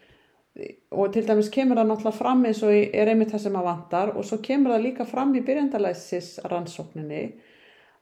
og 0.95 1.12
til 1.13 1.25
dæmis 1.27 1.51
kemur 1.53 1.77
það 1.77 1.89
náttúrulega 1.91 2.17
fram 2.17 2.45
eins 2.50 2.63
og 2.65 2.74
er 2.74 3.12
einmitt 3.12 3.33
það 3.33 3.43
sem 3.43 3.57
að 3.59 3.67
vantar 3.67 4.13
og 4.15 4.25
svo 4.25 4.39
kemur 4.41 4.74
það 4.74 4.86
líka 4.88 5.05
fram 5.05 5.36
í 5.38 5.43
byrjandalæsis 5.45 6.31
rannsókninni. 6.50 7.24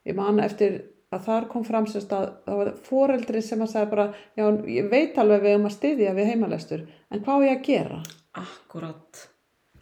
Ég 0.06 0.16
man 0.16 0.40
eftir 0.40 0.78
að 1.12 1.26
þar 1.26 1.48
kom 1.50 1.64
fram 1.66 1.86
sérst 1.90 2.14
að 2.14 2.28
það 2.46 2.60
var 2.62 2.72
foreldri 2.86 3.42
sem 3.44 3.62
að 3.62 3.72
segja 3.74 3.90
bara, 3.90 4.06
já, 4.38 4.46
ég 4.72 4.90
veit 4.90 5.18
alveg 5.20 5.44
við 5.44 5.58
um 5.58 5.68
að 5.68 5.76
styðja 5.76 6.14
við 6.16 6.30
heimalestur, 6.32 6.84
en 7.10 7.24
hvað 7.26 7.42
á 7.42 7.46
ég 7.46 7.56
að 7.58 7.66
gera? 7.68 8.02
Akkurat. 8.36 9.26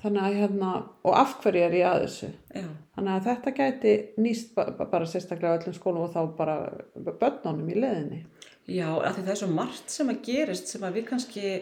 Þannig 0.05 0.25
að 0.29 0.39
hérna, 0.41 0.71
og 1.09 1.15
af 1.19 1.37
hverju 1.43 1.63
er 1.67 1.77
ég 1.79 1.87
að 1.91 2.03
þessu? 2.05 2.29
Já, 2.55 2.67
þannig 2.97 3.15
að 3.17 3.29
þetta 3.31 3.53
gæti 3.59 3.95
nýst 4.25 4.53
ba 4.57 4.67
ba- 4.79 4.89
bara 4.93 5.09
sérstaklega 5.11 5.55
á 5.55 5.59
öllum 5.59 5.77
skólum 5.79 6.05
og 6.07 6.13
þá 6.15 6.21
bara 6.39 6.57
börnunum 7.23 7.71
í 7.73 7.79
leðinni 7.81 8.21
já, 8.69 8.89
af 8.93 9.17
því 9.17 9.25
það 9.27 9.33
er 9.35 9.41
svo 9.43 9.49
margt 9.53 9.91
sem 9.93 10.13
að 10.13 10.21
gerist 10.29 10.71
sem 10.73 10.85
að 10.87 10.95
við 11.01 11.09
kannski, 11.11 11.55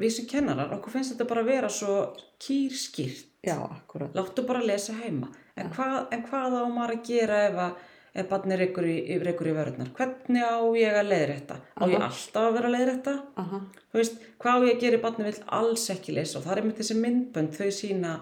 við 0.00 0.14
sem 0.16 0.26
kennarar, 0.30 0.72
okkur 0.78 0.96
finnst 0.96 1.14
þetta 1.14 1.28
bara 1.30 1.44
að 1.44 1.50
vera 1.52 1.68
svo 1.70 1.98
kýrskýrt. 2.42 3.26
já, 3.46 3.56
akkurat 3.62 4.14
Láttu 4.16 4.42
bara 4.46 4.58
að 4.64 4.70
lesa 4.72 4.96
heima. 4.98 5.28
En, 5.56 5.68
hvað, 5.72 6.08
en 6.12 6.24
hvað 6.26 6.56
á 6.58 6.62
maður 6.68 6.96
að 6.96 7.04
gera 7.06 7.36
ef, 7.46 7.54
að, 7.66 7.84
ef 8.16 8.28
barni 8.30 8.56
reykur 8.58 8.86
í, 8.88 8.96
í 9.12 9.18
vörðnar? 9.20 9.90
Hvernig 9.98 10.46
á 10.46 10.56
ég 10.78 10.96
að 10.96 11.10
leiðrétta? 11.12 11.58
Á 11.76 11.82
ég 11.86 12.00
alltaf 12.00 12.42
að 12.42 12.56
vera 12.56 12.70
að 12.70 12.76
leiðrétta? 12.76 13.14
Aha. 13.42 13.60
Þú 13.92 14.00
veist, 14.00 14.24
hvað 14.42 14.56
á 14.56 14.64
ég 14.66 14.74
að 14.76 14.82
gera 14.84 14.98
í 14.98 15.04
barni 15.04 15.28
vill 15.28 15.44
alls 15.58 15.86
ekki 15.94 16.16
lesa? 16.16 16.38
Og 16.40 16.46
það 16.46 16.56
er 16.56 16.66
með 16.66 16.80
þessi 16.80 16.98
myndbönd, 17.02 17.56
þau 17.56 17.70
sína 17.76 18.16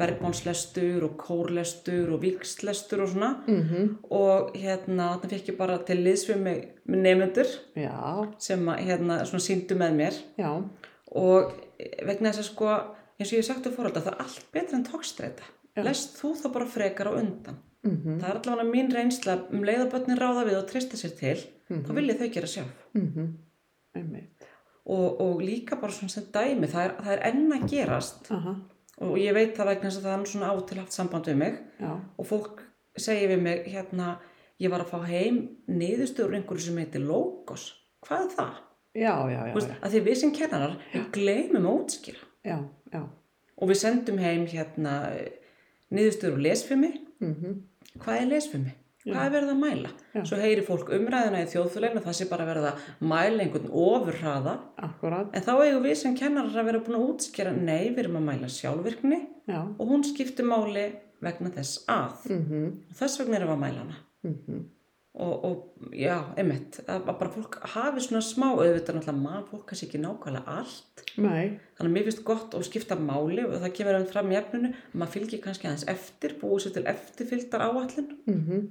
bergmánslestur 0.00 1.04
og 1.04 1.16
kórlestur 1.20 2.12
og 2.14 2.22
vikslestur 2.22 3.02
og 3.04 3.10
svona. 3.12 3.30
Mm 3.46 3.98
Og 4.10 4.54
hérna, 4.56 5.18
þannig 5.20 5.34
fekk 5.34 5.52
ég 5.52 5.58
bara 5.58 5.78
til 5.78 5.98
liðs 6.04 6.28
við 6.28 6.38
mig 6.44 6.62
með 6.86 7.02
nefnendur 7.06 7.50
sem 8.38 8.68
að, 8.68 8.84
hérna, 8.86 9.24
svona 9.24 9.44
síndu 9.44 9.76
með 9.76 9.96
mér. 10.00 10.14
já, 10.38 10.62
Og 11.10 11.52
vegna 12.06 12.30
þess 12.30 12.38
að 12.44 12.52
sko, 12.52 12.68
eins 13.18 13.32
og 13.32 13.34
ég 13.34 13.42
hef 13.42 13.46
sagt 13.46 13.62
til 13.62 13.72
fórölda, 13.72 14.00
það 14.00 14.12
er 14.14 14.22
allt 14.24 14.46
betra 14.52 14.76
en 14.78 14.84
tókstreita. 14.86 15.42
Lest 15.76 16.16
þú 16.20 16.34
þá 16.36 16.52
bara 16.52 16.66
frekar 16.66 17.10
á 17.10 17.12
undan. 17.18 17.58
Mhm, 17.86 18.18
Það 18.20 18.28
er 18.30 18.38
allavega 18.40 18.70
mín 18.70 18.90
reynsla 18.94 19.36
um 19.50 19.62
leiðabötnin 19.64 20.18
ráða 20.20 20.46
við 20.48 20.58
og 20.60 20.66
treysta 20.70 20.96
sér 21.00 21.14
til, 21.18 21.36
þá 21.70 21.92
vilja 21.96 22.18
þau 22.20 22.28
gera 22.34 22.46
sjálf. 22.54 22.86
mhm, 22.94 23.28
einmitt, 23.96 24.48
Og, 24.90 25.20
og 25.20 25.42
líka 25.44 25.76
bara 25.80 25.92
svona 25.92 26.10
sem 26.10 26.24
dæmi, 26.32 26.66
það 26.66 26.84
er, 26.84 26.94
það 27.04 27.12
er 27.12 27.20
enn 27.28 27.52
að 27.52 27.66
gerast 27.70 28.30
aha, 28.32 28.54
og 29.04 29.18
ég 29.20 29.34
veit 29.36 29.52
það 29.56 29.68
vegna 29.70 29.90
þess 29.90 29.98
að 30.00 30.06
það 30.08 30.14
er 30.16 30.30
svona 30.32 30.48
á 30.50 30.52
og 30.56 30.64
til 30.66 30.78
haft 30.80 30.92
samband 30.96 31.28
við 31.28 31.36
mig 31.36 31.58
já, 31.78 31.92
og 32.18 32.26
fólk 32.26 32.62
segir 32.96 33.28
við 33.30 33.42
mig 33.44 33.68
hérna, 33.70 34.08
ég 34.58 34.72
var 34.72 34.82
að 34.82 34.90
fá 34.90 35.04
heim 35.06 35.38
niðurstöður 35.68 36.34
einhverju 36.40 36.64
sem 36.64 36.80
heitir 36.80 37.04
logos. 37.06 37.68
Hvað 38.02 38.24
er 38.24 38.34
það? 38.34 38.54
já, 38.94 39.14
já, 39.30 39.40
Þú 39.40 39.46
já, 39.46 39.54
Veist, 39.54 39.70
að 39.80 39.94
því 39.94 40.00
við 40.08 40.18
sem 40.20 40.32
kennarar, 40.34 40.76
við 40.92 41.06
gleymum 41.14 41.68
já, 42.44 42.58
og 43.60 43.68
við 43.68 43.76
sendum 43.76 44.18
heim 44.18 44.46
hérna 44.48 44.94
niðurstöður 45.92 46.38
úr 46.38 46.44
lesfimi. 46.48 46.90
Mhm, 47.20 47.56
hvað 47.98 48.20
er 48.20 48.30
lesfimi? 48.30 48.76
Hvað 49.00 49.22
er 49.24 49.32
verið 49.32 49.50
að 49.54 49.60
mæla? 49.62 49.90
Já. 50.12 50.22
Svo 50.28 50.38
heyri 50.42 50.62
fólk 50.66 50.90
umræðina 50.92 51.38
í 51.40 51.46
þjóðfélaginu 51.48 52.02
það 52.04 52.16
sé 52.18 52.26
bara 52.28 52.44
verið 52.44 52.66
að 52.68 52.82
mæla 53.00 53.44
einhvern 53.46 53.70
ofurhraða. 53.84 54.56
Akkurat, 54.76 55.30
en 55.32 55.46
þá 55.46 55.52
eigum 55.56 55.86
við 55.86 55.94
sem 56.02 56.16
kennarar 56.18 56.58
að 56.60 56.68
vera 56.68 56.82
búin 56.84 56.98
að 56.98 57.06
útskýra 57.08 57.54
nei, 57.56 57.88
við 57.88 58.02
erum 58.04 58.18
að 58.20 58.26
mæla 58.28 58.50
sjálfvirkni 58.52 59.20
já, 59.48 59.60
og 59.64 59.88
hún 59.88 60.04
skiptir 60.04 60.44
máli 60.44 60.84
vegna 61.24 61.52
þess 61.56 61.80
að. 61.88 62.28
Mhm, 62.28 62.68
og 62.90 63.00
þess 63.00 63.22
vegna 63.22 63.40
erum 63.40 63.50
við 63.50 63.56
að 63.56 63.64
mæla 63.64 63.86
hana. 63.86 63.98
Mhm, 64.28 64.60
og, 65.14 65.44
og 65.44 65.92
já, 65.96 66.16
einmitt. 66.38 66.80
Að 66.86 67.08
að 67.10 67.18
bara 67.18 67.32
fólk 67.34 67.58
hafi 67.74 68.04
svona 68.04 68.22
smá 68.24 68.46
auðvitað 68.52 68.98
náttúrulega 68.98 69.16
maður 69.18 69.46
fólk 69.50 69.64
kannski 69.70 69.88
ekki 69.88 70.02
nákvæmlega 70.04 70.56
allt. 70.60 71.04
Nei, 71.16 71.58
þannig 71.76 71.88
að 71.88 71.94
mér 71.96 72.08
finnst 72.08 72.26
gott 72.26 72.54
og 72.54 72.66
skipta 72.66 72.98
máli 72.98 73.42
og 73.46 73.56
það 73.58 73.74
kemur 73.78 73.96
einhvern 73.96 74.12
fram 74.12 74.30
í 74.30 74.38
efninu 74.38 74.74
maður 74.92 75.14
fylgir 75.16 75.42
kannski 75.44 75.66
aðeins 75.66 75.88
eftir, 75.90 76.36
búið 76.40 76.66
sér 76.66 76.76
til 76.76 76.86
eftirfylgdar 76.92 77.64
áallin 77.66 78.12
mhm, 78.28 78.68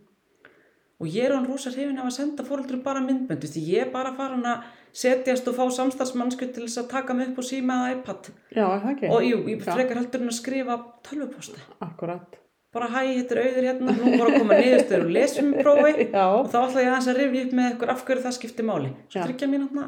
og 0.99 1.07
ég 1.07 1.27
er 1.27 1.35
rosa 1.47 1.71
hrifin 1.71 1.99
af 1.99 2.09
að 2.09 2.17
senda 2.17 2.45
fóröldur 2.47 2.81
bara 2.83 3.03
myndböndu 3.03 3.47
því 3.47 3.63
ég 3.71 3.87
er 3.87 3.91
bara 3.93 4.11
farin 4.17 4.47
að 4.47 4.67
setjast 4.95 5.47
og 5.47 5.55
fá 5.55 5.63
samstarfsmannsku 5.77 6.49
til 6.49 6.65
þess 6.65 6.81
að 6.81 6.89
taka 6.91 7.15
mig 7.15 7.31
upp 7.31 7.39
og 7.43 7.47
síma 7.47 7.77
eða 7.79 7.97
iPad. 7.99 8.29
Já, 8.55 8.65
og 9.11 9.23
jú, 9.23 9.39
ég 9.47 9.63
frekar 9.63 9.99
heldur 10.01 10.23
en 10.25 10.31
að 10.31 10.37
skrifa 10.39 10.77
tölvuposta. 11.05 11.61
Akkurat, 11.85 12.39
bara 12.73 12.87
hæ, 12.93 12.99
hittir 13.15 13.39
auður 13.41 13.65
hérna, 13.65 13.93
nú 13.97 14.09
voru 14.13 14.29
að 14.29 14.41
koma 14.43 14.57
niðurstöður 14.59 15.05
og 15.07 15.13
lesum 15.15 15.47
prófi 15.57 15.93
já, 16.13 16.25
og 16.29 16.49
þá 16.51 16.57
ætla 16.59 16.83
ég 16.83 16.89
aðeins 16.91 17.07
að 17.09 17.17
rifja 17.19 17.45
upp 17.45 17.55
með 17.59 17.69
ykkur 17.73 17.93
af 17.95 18.03
hverju 18.05 18.25
það 18.25 18.35
skiptir 18.37 18.67
máli 18.67 18.91
svo 19.09 19.23
tryggja 19.25 19.49
mín 19.49 19.63
hérna, 19.65 19.87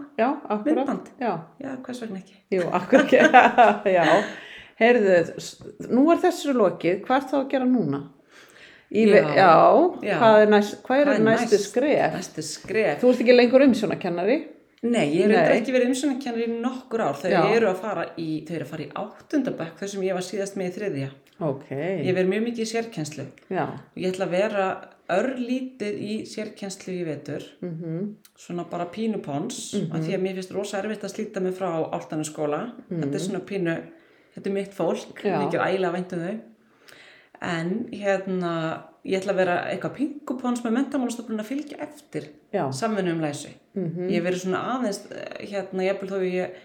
Myndband. 0.65 1.11
já, 1.21 1.33
já, 1.61 1.75
hvers 1.85 2.01
vegna 2.05 2.21
ekki 2.23 2.39
jú, 2.57 2.63
akkurat, 2.79 3.13
já, 3.97 4.07
heyrðu, 4.81 5.20
nú 5.94 6.07
er 6.13 6.24
þessu 6.25 6.57
lokið, 6.57 7.03
hvað 7.05 7.22
er 7.22 7.29
þá 7.29 7.37
að 7.44 7.48
gera 7.53 7.70
núna? 7.70 8.01
Í, 8.91 9.05
já, 9.07 9.51
já. 10.03 10.17
hvað 10.20 10.41
er, 10.41 10.50
næst, 10.51 10.81
hvað 10.83 11.00
er, 11.00 11.05
Hvað 11.07 11.15
er 11.15 11.22
næstu 11.24 11.55
næst? 11.55 11.70
skref? 11.70 12.15
næstu 12.17 12.44
skref 12.44 12.98
Þú 13.00 13.11
ert 13.13 13.22
ekki 13.24 13.35
lengur 13.37 13.63
umsjónakennari? 13.63 14.35
Nei, 14.81 15.11
ég 15.13 15.29
hef 15.29 15.51
ekki 15.53 15.74
verið 15.75 15.91
umsjónakennari 15.91 16.48
í 16.48 16.53
nokkur 16.61 17.03
ár. 17.05 17.17
Þau 17.22 17.29
Já. 17.29 17.41
eru 17.53 17.67
að 17.70 17.81
fara 17.83 18.05
í, 18.17 18.29
þau 18.48 18.55
eru 18.57 18.65
að 18.65 18.72
fara 18.72 18.85
í 18.87 18.94
áttundabæk 19.03 19.75
þar 19.77 19.91
sem 19.94 20.05
ég 20.07 20.17
var 20.17 20.25
síðast 20.25 20.57
með 20.57 20.72
í 20.72 20.74
þriðja. 20.79 21.09
Ok, 21.41 21.67
Ég 22.05 22.13
verið 22.17 22.31
mjög 22.31 22.44
mikið 22.48 22.63
í 22.65 22.70
sérkennslu. 22.72 23.25
já, 23.50 23.65
Ég 23.98 24.11
ætla 24.11 24.25
að 24.25 24.33
vera 24.35 24.65
örlítið 25.11 25.96
í 26.01 26.17
sérkennslu 26.29 26.94
í 26.94 27.05
vetur, 27.05 27.46
mhm, 27.61 28.11
svona 28.37 28.65
bara 28.70 28.85
pínu 28.85 29.22
pons, 29.22 29.74
af 29.91 30.00
því 30.05 30.13
að 30.17 30.22
mér 30.22 30.37
finnst 30.39 30.53
rosa 30.55 30.77
erfitt 30.81 31.03
að 31.03 31.13
slíta 31.15 31.41
mig 31.41 31.53
frá 31.57 31.70
áltanu 31.91 32.24
skóla. 32.25 32.72
Þetta 32.89 33.13
er 33.13 33.20
svona 33.25 33.39
pínu, 33.46 33.75
þetta 34.35 34.48
er 34.50 34.53
mitt 34.53 34.74
fólk, 34.74 35.22
Já. 35.24 35.37
mikið 35.46 35.65
ægilega 35.65 35.94
vænt 35.94 36.13
um 36.13 36.20
þau. 36.20 36.39
En 37.41 37.89
hérna, 37.91 38.83
ég 39.05 39.18
ætla 39.18 39.33
að 39.33 39.40
vera 39.42 39.55
eitthvað 39.72 39.96
pingupons 39.98 40.61
með 40.66 40.75
mentamálastofnun 40.77 41.42
að 41.42 41.50
fylgja 41.50 41.79
eftir 41.87 42.27
já, 42.53 42.68
samvinnu 42.72 43.16
um 43.16 43.24
læsi. 43.24 43.55
mhm, 43.74 44.09
Ég 44.11 44.20
hef 44.20 44.27
verið 44.27 44.44
svona 44.44 44.61
aðeins, 44.75 45.01
eh, 45.11 45.48
hérna, 45.48 45.87
ég 45.87 46.03
þó 46.11 46.20
ég 46.22 46.59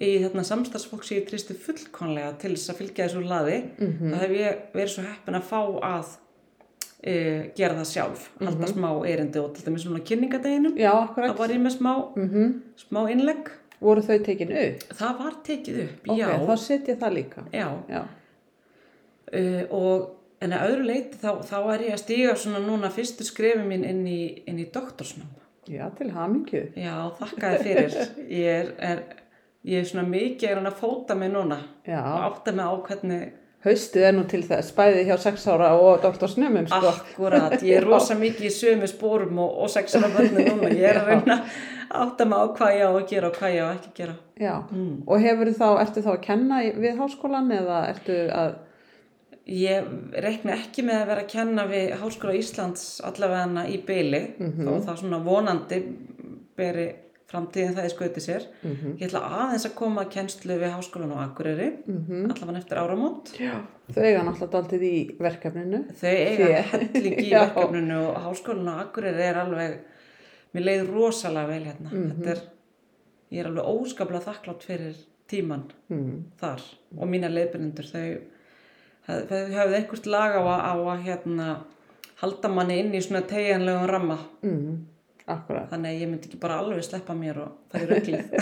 í 0.00 0.10
þarna 0.22 0.44
samstarfsfólk 0.48 1.04
sem 1.04 1.18
ég 1.18 1.26
tristi 1.28 1.54
fullkonlega 1.54 2.38
til 2.40 2.54
þess 2.54 2.72
að 2.72 2.78
fylgja 2.80 3.08
þessu 3.08 3.24
laði, 3.28 3.58
mhm, 3.78 4.12
þá 4.12 4.18
hef 4.22 4.30
ég 4.38 4.62
verið 4.72 4.92
svo 4.94 5.02
heppin 5.04 5.36
að 5.36 5.48
fá 5.50 5.60
að 5.82 6.06
e, 7.02 7.14
gera 7.58 7.74
það 7.74 7.88
sjálf, 7.90 8.28
halda 8.40 8.68
smá 8.70 8.88
erindi 9.10 9.40
og 9.42 9.52
til 9.56 9.64
dæmis 9.66 9.84
svona 9.84 10.00
kynningadeginum, 10.06 10.76
já, 10.78 10.92
þá 11.16 11.36
var 11.36 11.48
ég 11.52 11.60
með 11.60 11.76
smá, 11.76 11.92
mhm, 12.16 12.52
smá 12.78 13.00
innlegg, 13.10 13.50
voru 13.82 14.00
þau 14.06 14.18
tekin 14.24 14.52
upp? 14.54 14.88
það 14.96 15.18
var 15.18 15.38
tekið 15.44 15.80
upp, 15.84 16.08
Ok, 16.08 16.18
já, 16.22 16.28
þá 16.46 16.56
set 16.58 16.86
ég 16.88 17.00
það 17.02 17.16
líka, 17.18 17.44
já, 17.52 17.68
já, 17.90 18.02
uh, 19.34 19.62
og 19.76 20.21
en 20.42 20.52
að 20.56 20.64
öðru 20.70 20.86
leiti 20.88 21.18
þá, 21.22 21.30
þá 21.48 21.56
er 21.74 21.84
ég 21.88 21.96
að 21.96 22.02
stíga 22.02 22.36
svona 22.42 22.62
núna 22.64 22.90
fyrstu 22.92 23.24
skrefi 23.28 23.64
mín 23.66 23.84
inn 23.88 24.02
í, 24.10 24.20
inn 24.50 24.58
í 24.62 24.66
doktorsnám. 24.74 25.30
já, 25.70 25.84
til 25.98 26.10
hamingju, 26.10 26.62
Já, 26.76 26.96
þakka 27.20 27.52
þér 27.52 27.62
fyrir. 27.66 28.16
Ég 28.28 28.48
er, 28.56 28.72
er, 28.92 29.02
ég 29.64 29.78
er 29.84 29.86
svona 29.92 30.08
mikið 30.10 30.50
er 30.56 30.64
að 30.66 30.80
fóta 30.80 31.14
mig 31.14 31.30
núna 31.30 31.60
já, 31.86 32.00
og 32.02 32.26
átta 32.32 32.52
mig 32.52 32.66
á 32.66 32.74
hvernig 32.88 33.28
haustið 33.62 34.02
er 34.08 34.14
nú 34.16 34.24
til 34.26 34.40
þess, 34.42 34.72
bæði 34.74 35.04
hjá 35.06 35.14
sex 35.22 35.44
ára 35.46 35.68
og 35.78 36.00
doktorsnumum, 36.02 36.64
sko, 36.66 36.88
akkurat, 36.96 37.52
ég 37.62 37.76
er 37.78 37.84
rosa 37.86 38.16
mikið 38.18 38.48
í 38.48 38.50
sömu 38.50 38.88
spórum 38.90 39.38
og, 39.38 39.52
og 39.62 39.70
sexuál 39.70 40.10
bönni 40.16 40.48
núna. 40.48 40.72
Ég 40.74 40.88
er 40.90 40.98
að 40.98 41.12
reyna 41.12 41.36
átta 42.02 42.26
mig 42.26 42.42
á 42.42 42.46
hvað 42.58 42.74
ég 42.74 42.82
á 42.82 42.90
að 42.90 43.06
gera 43.12 43.30
og 43.30 43.38
hvað 43.38 43.54
ég 43.54 43.62
á 43.62 43.70
ekki 43.76 43.90
að 43.92 43.96
gera. 44.00 44.16
já, 44.42 44.54
Mm. 44.72 44.96
og 45.06 45.20
hefur 45.22 45.52
þá, 45.54 45.68
ertu 45.84 46.02
þá 46.02 46.10
að 46.16 46.20
kenna 46.26 46.58
við 46.82 46.98
háskólan 46.98 47.54
eða 47.54 47.78
ertu 47.92 48.16
að, 48.34 48.52
Ég 49.50 49.86
reikna 50.22 50.54
ekki 50.54 50.84
með 50.86 51.00
að 51.02 51.08
vera 51.10 51.22
að 51.24 51.30
kenna 51.32 51.62
við 51.66 51.88
Háskóla 51.98 52.34
Íslands 52.38 53.00
allavega 53.02 53.64
í 53.66 53.80
byli 53.86 54.20
Mhm. 54.38 54.66
þó 54.68 54.84
það 54.86 55.00
svona 55.00 55.18
vonandi 55.24 55.78
beri 56.56 56.84
framtíðin 57.32 57.74
það 57.74 57.86
í 57.88 57.90
skauti 57.94 58.20
sér. 58.20 58.42
mhm, 58.62 58.98
Ég 59.00 59.08
ætla 59.08 59.22
aðeins 59.24 59.64
að 59.66 59.74
koma 59.74 60.02
að 60.04 60.10
kennslu 60.12 60.58
við 60.60 60.74
Háskólan 60.76 61.14
á 61.16 61.24
Akureyri, 61.26 61.68
mhm, 61.88 62.30
allavega 62.30 62.58
eftir 62.58 62.76
áramót. 62.78 63.32
já, 63.40 63.54
þau 63.90 64.02
eiga 64.04 64.22
náttúrulega 64.22 64.50
daldið 64.52 64.82
í 64.82 65.16
verkefninu, 65.18 65.80
Þau 65.96 66.08
eiga 66.12 66.46
Þér. 66.46 66.62
helling 66.70 67.16
í 67.26 67.30
verkefninu 67.32 67.98
og 68.08 68.16
háskólinu 68.26 68.68
á 68.68 68.80
Akureyri 68.84 69.22
er 69.22 69.34
alveg, 69.34 69.78
mér 70.54 70.62
leið 70.68 70.90
rosalega 70.92 71.48
vel 71.48 71.64
hérna. 71.64 71.90
Mhm. 71.90 72.12
Þetta 72.22 72.30
er, 72.30 72.42
ég 73.32 73.40
er 73.40 73.46
alveg 73.46 73.64
óskaplega 73.64 74.22
þakklátt 74.28 74.62
fyrir 74.62 74.94
tíman 75.26 75.64
mhm, 75.88 76.22
þar 76.38 76.60
og 76.98 77.08
mína 77.08 77.28
leiðbyrnendur. 77.32 77.88
Þau, 77.90 78.20
þau 79.06 79.42
höfðu 79.56 79.76
einhvert 79.78 80.06
lag 80.06 80.36
á 80.38 80.42
að, 80.42 80.62
á 80.62 80.74
að 80.94 81.04
hérna, 81.08 81.46
halda 82.22 82.48
manni 82.48 82.78
inn 82.82 82.94
í 82.94 83.00
svona 83.02 83.22
tegjanlegum 83.26 83.86
ramma. 83.90 84.18
akkurat. 85.32 85.68
Þannig 85.70 85.86
að 85.92 86.00
ég 86.02 86.08
myndi 86.10 86.26
ekki 86.28 86.38
bara 86.42 86.56
alveg 86.58 86.82
sleppa 86.84 87.14
mér 87.14 87.36
og 87.44 87.52
fara 87.70 87.84
í 87.84 87.88
rauglið. 87.92 88.32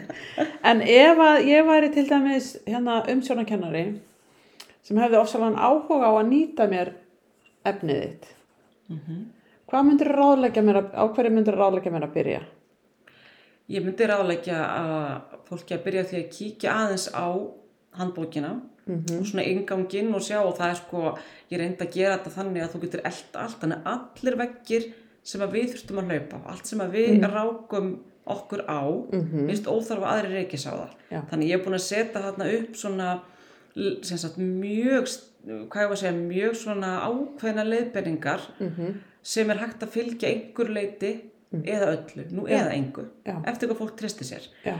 En 0.70 0.80
ef 0.80 1.18
að 1.20 1.44
ég 1.48 1.66
væri 1.68 1.90
til 1.92 2.06
dæmis 2.08 2.46
hérna 2.66 3.02
umsjónakennari 3.12 3.82
sem 4.82 4.96
hefði 4.98 5.18
ofsalega 5.20 5.60
áhuga 5.68 6.08
á 6.08 6.12
að 6.16 6.30
nýta 6.30 6.66
mér 6.70 6.92
efnið 7.68 8.00
þitt, 8.02 8.26
Mhm. 8.92 9.20
hvað 9.70 9.84
myndir 9.86 10.10
ráðleggja 10.16 10.62
mér 10.66 10.80
að, 10.80 10.88
á 10.96 11.04
hverju 11.14 11.30
myndir 11.32 11.54
ráðleggja 11.56 11.92
mér 11.94 12.06
að 12.08 12.14
byrja? 12.16 12.40
Ég 13.70 13.84
myndi 13.84 14.08
ráðleggja 14.10 14.58
að 14.58 15.38
fólki 15.48 15.76
að 15.76 15.84
byrja 15.84 16.02
því 16.10 16.16
að 16.18 16.32
kíkja 16.36 16.74
aðeins 16.80 17.06
á 17.14 17.26
handbókina 18.00 18.50
Mhm, 18.86 19.18
og 19.20 19.26
svona 19.26 19.44
inganginn 19.46 20.14
og 20.14 20.20
sjá 20.26 20.40
og 20.42 20.56
það 20.58 20.70
er 20.70 20.74
sko, 20.80 21.18
ég 21.52 21.58
reyndi 21.60 21.84
að 21.86 21.92
gera 21.94 22.16
þetta 22.18 22.30
þannig 22.36 22.62
að 22.64 22.72
þú 22.72 22.80
getur 22.82 23.00
eld 23.04 23.36
allt, 23.38 23.58
þannig 23.60 23.82
að 23.84 23.92
allir 24.22 24.36
veggir 24.42 24.86
sem 25.22 25.40
að 25.40 25.52
við 25.52 25.68
þurftum 25.72 25.98
að 26.02 26.08
hlaupa 26.10 26.36
á, 26.36 26.40
allt 26.50 26.66
sem 26.66 26.80
að 26.80 26.90
við 26.96 27.20
rákum 27.30 27.92
okkur 28.26 28.64
á, 28.66 28.82
mhm, 29.12 29.46
finnst 29.48 29.66
óþarfa 29.70 30.06
að 30.06 30.16
aðri 30.18 30.32
reykis 30.34 30.66
á 30.66 30.72
það. 30.74 30.90
Já. 31.10 31.20
Þannig 31.30 31.48
ég 31.48 31.54
er 31.58 31.64
búin 31.64 31.74
að 31.78 31.86
setja 31.86 32.22
þarna 32.22 32.48
upp 32.58 32.74
svona 32.76 33.20
sagt 34.02 34.36
mjög, 34.38 35.08
hvað 35.46 35.82
ég 35.82 35.88
var 35.90 35.96
að 35.96 36.02
segja, 36.02 36.16
mjög 36.18 36.56
svona 36.60 36.90
ákveðna 37.06 37.64
leiðbenningar 37.66 38.40
Mhm. 38.60 38.94
sem 39.22 39.50
er 39.50 39.56
hægt 39.58 39.80
að 39.82 39.88
fylgja 39.94 40.28
einhver 40.28 40.68
leiti 40.74 41.20
eða 41.52 41.96
öllu, 41.96 42.24
nú 42.32 42.46
eða 42.48 42.72
engu, 42.72 43.06
Já. 43.26 43.42
eftir 43.46 43.68
hvað 43.68 43.78
fólk 43.78 43.96
tristi 43.96 44.24
sér. 44.24 44.48
Já, 44.64 44.74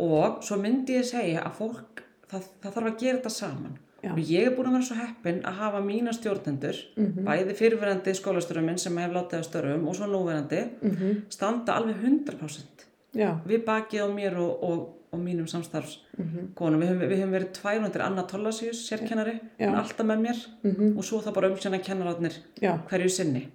Og 0.00 0.42
svo 0.44 0.56
myndi 0.56 0.94
ég 0.94 1.02
segja 1.04 1.42
að 1.42 1.56
fólk, 1.58 2.02
það, 2.30 2.48
það 2.62 2.72
þarf 2.74 2.90
að 2.92 2.98
gera 2.98 3.18
þetta 3.18 3.30
saman. 3.30 3.78
Já. 4.02 4.12
Og 4.12 4.18
ég 4.30 4.46
er 4.46 4.52
búin 4.54 4.68
að 4.70 4.76
vera 4.76 4.86
svo 4.86 4.96
heppin 5.00 5.40
að 5.42 5.56
hafa 5.58 5.80
mína 5.82 6.12
stjórnendur, 6.14 6.76
Mhm. 6.96 7.24
bæði 7.26 7.54
fyrirverandi 7.58 8.14
skólastjóra 8.14 8.62
minn 8.62 8.78
sem 8.78 8.96
hef 8.96 9.10
látið 9.10 9.38
að 9.40 9.48
störfum 9.48 9.88
og 9.88 9.96
svo 9.96 10.06
núverandi, 10.06 10.68
Mhm. 10.82 11.22
standa 11.28 11.72
alveg 11.74 11.96
100% 12.04 12.86
já, 13.14 13.40
við 13.46 13.64
bakið 13.64 14.04
á 14.06 14.08
mér 14.14 14.36
og, 14.38 14.62
og, 14.62 14.94
og 15.12 15.18
mínum 15.20 15.48
samstarfskonum. 15.48 16.78
Við, 16.78 16.88
höfum, 16.92 17.08
við 17.08 17.18
höfum 17.18 17.34
verið 17.34 17.52
tværundir 17.58 18.00
Anna 18.04 18.22
Tollasius, 18.22 18.88
sérkennari, 18.88 19.40
er 19.58 19.68
alltaf 19.74 20.06
með 20.06 20.20
mér 20.20 20.46
Mhm. 20.62 20.96
og 20.98 21.02
svo 21.04 21.20
það 21.20 21.34
bara 21.34 21.48
umsjana 21.50 21.82
kennararnir 21.82 22.36
já, 22.60 22.78
hverju 22.88 23.08
sinni. 23.10 23.48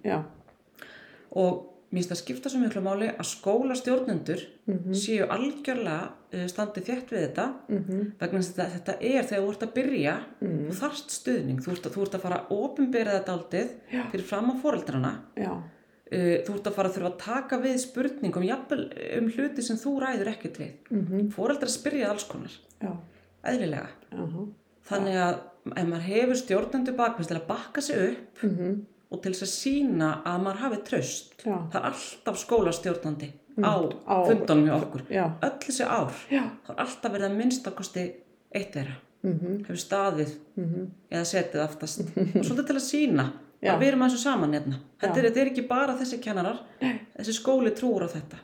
Og 1.36 1.73
mér 1.94 2.02
finnst 2.02 2.10
það 2.12 2.20
skipta 2.20 2.50
svo 2.50 2.60
miklu 2.60 2.80
máli 2.82 3.08
að 3.14 3.28
skólastjórnendur 3.30 4.40
Mhm. 4.66 4.94
séu 4.96 5.26
algjörlega 5.28 6.08
uh, 6.34 6.46
standið 6.50 6.86
þétt 6.88 7.08
við 7.12 7.20
þetta 7.28 7.46
Mhm. 7.68 8.00
vegna 8.20 8.38
þess 8.40 8.50
að 8.50 8.56
þetta, 8.56 8.72
þetta 8.74 8.94
er 9.00 9.22
þegar 9.28 9.44
þú 9.44 9.50
ert 9.52 9.62
að 9.66 9.74
byrja 9.74 10.14
Mhm. 10.40 10.66
þú 10.70 10.74
þarft 10.80 11.10
stuðning, 11.18 11.60
þú 11.64 11.70
ert 11.72 11.86
að, 11.86 11.92
þú 11.94 12.02
ert 12.02 12.14
að 12.18 12.20
fara 12.26 12.40
að 12.40 12.50
opinbera 12.58 13.12
þetta 13.20 13.32
aldrei 13.36 13.68
Já. 13.92 14.02
fyrir 14.10 14.24
fram 14.24 14.50
á 14.50 14.54
foreldrana 14.62 15.12
já, 15.36 15.50
uh, 15.52 16.36
þú 16.44 16.54
ert 16.54 16.66
að 16.66 16.74
fara 16.74 16.88
að 16.88 16.94
þurfa 16.98 17.12
að 17.12 17.18
taka 17.18 17.58
við 17.58 17.78
spurningum 17.78 18.44
jafnvel 18.48 18.82
um 19.18 19.30
hluti 19.30 19.62
sem 19.62 19.76
þú 19.76 20.00
ræður 20.02 20.28
ekkert 20.34 20.58
við 20.58 20.72
Mhm. 20.90 21.30
foreldrar 21.32 21.70
spyrja 21.70 22.08
alls 22.10 22.24
konar, 22.24 22.50
já, 22.82 22.96
eðlilega 23.44 23.88
þannig 24.88 25.16
að 25.16 25.38
ef 25.76 25.86
maður 25.88 26.08
hefur 26.10 26.36
stjórnendur 26.36 26.96
bakvist 26.96 27.28
til 27.28 27.38
að 27.38 27.46
bakka 27.46 27.80
sig 27.82 27.96
upp 28.10 28.42
Mhm. 28.42 28.82
Og 29.10 29.22
til 29.22 29.32
þess 29.32 29.44
að 29.46 29.52
sína 29.54 30.10
að 30.26 30.42
maður 30.44 30.62
hafi 30.64 30.78
tröst 30.88 31.44
Já. 31.44 31.56
það 31.72 31.80
er 31.80 31.88
alltaf 31.90 32.38
skólastjórnandi 32.44 33.28
á, 33.62 33.74
á- 34.08 34.26
fundunum 34.26 34.66
hjá 34.66 34.76
okkur. 34.80 35.02
Já, 35.10 35.24
öll 35.46 35.58
þessi 35.62 35.84
ár 35.86 36.12
já, 36.30 36.42
það 36.66 36.74
er 36.74 36.82
alltaf 36.86 37.12
verið 37.14 37.28
að 37.28 37.36
minnstakosti 37.38 38.04
eitt 38.54 38.72
þeirra. 38.74 38.96
Mhm. 39.24 39.64
hefur 39.64 39.78
staðið 39.80 40.32
Mhm. 40.56 40.88
eða 41.10 41.24
setið 41.24 41.60
aftast. 41.64 42.00
Og 42.36 42.44
svolítið 42.44 42.66
til 42.66 42.76
að 42.76 42.84
sína 42.90 43.24
að 43.64 43.78
við 43.80 43.88
erum 43.88 44.02
aðeins 44.04 44.22
saman 44.22 44.52
hérna. 44.52 44.78
Þetta 45.00 45.16
er, 45.18 45.24
þetta 45.30 45.40
er 45.40 45.50
ekki 45.52 45.62
bara 45.68 45.94
þessi 45.96 46.18
kennarar. 46.20 46.58
Þessi 47.16 47.32
skóli 47.38 47.70
trúur 47.72 48.04
á 48.04 48.08
þetta. 48.12 48.36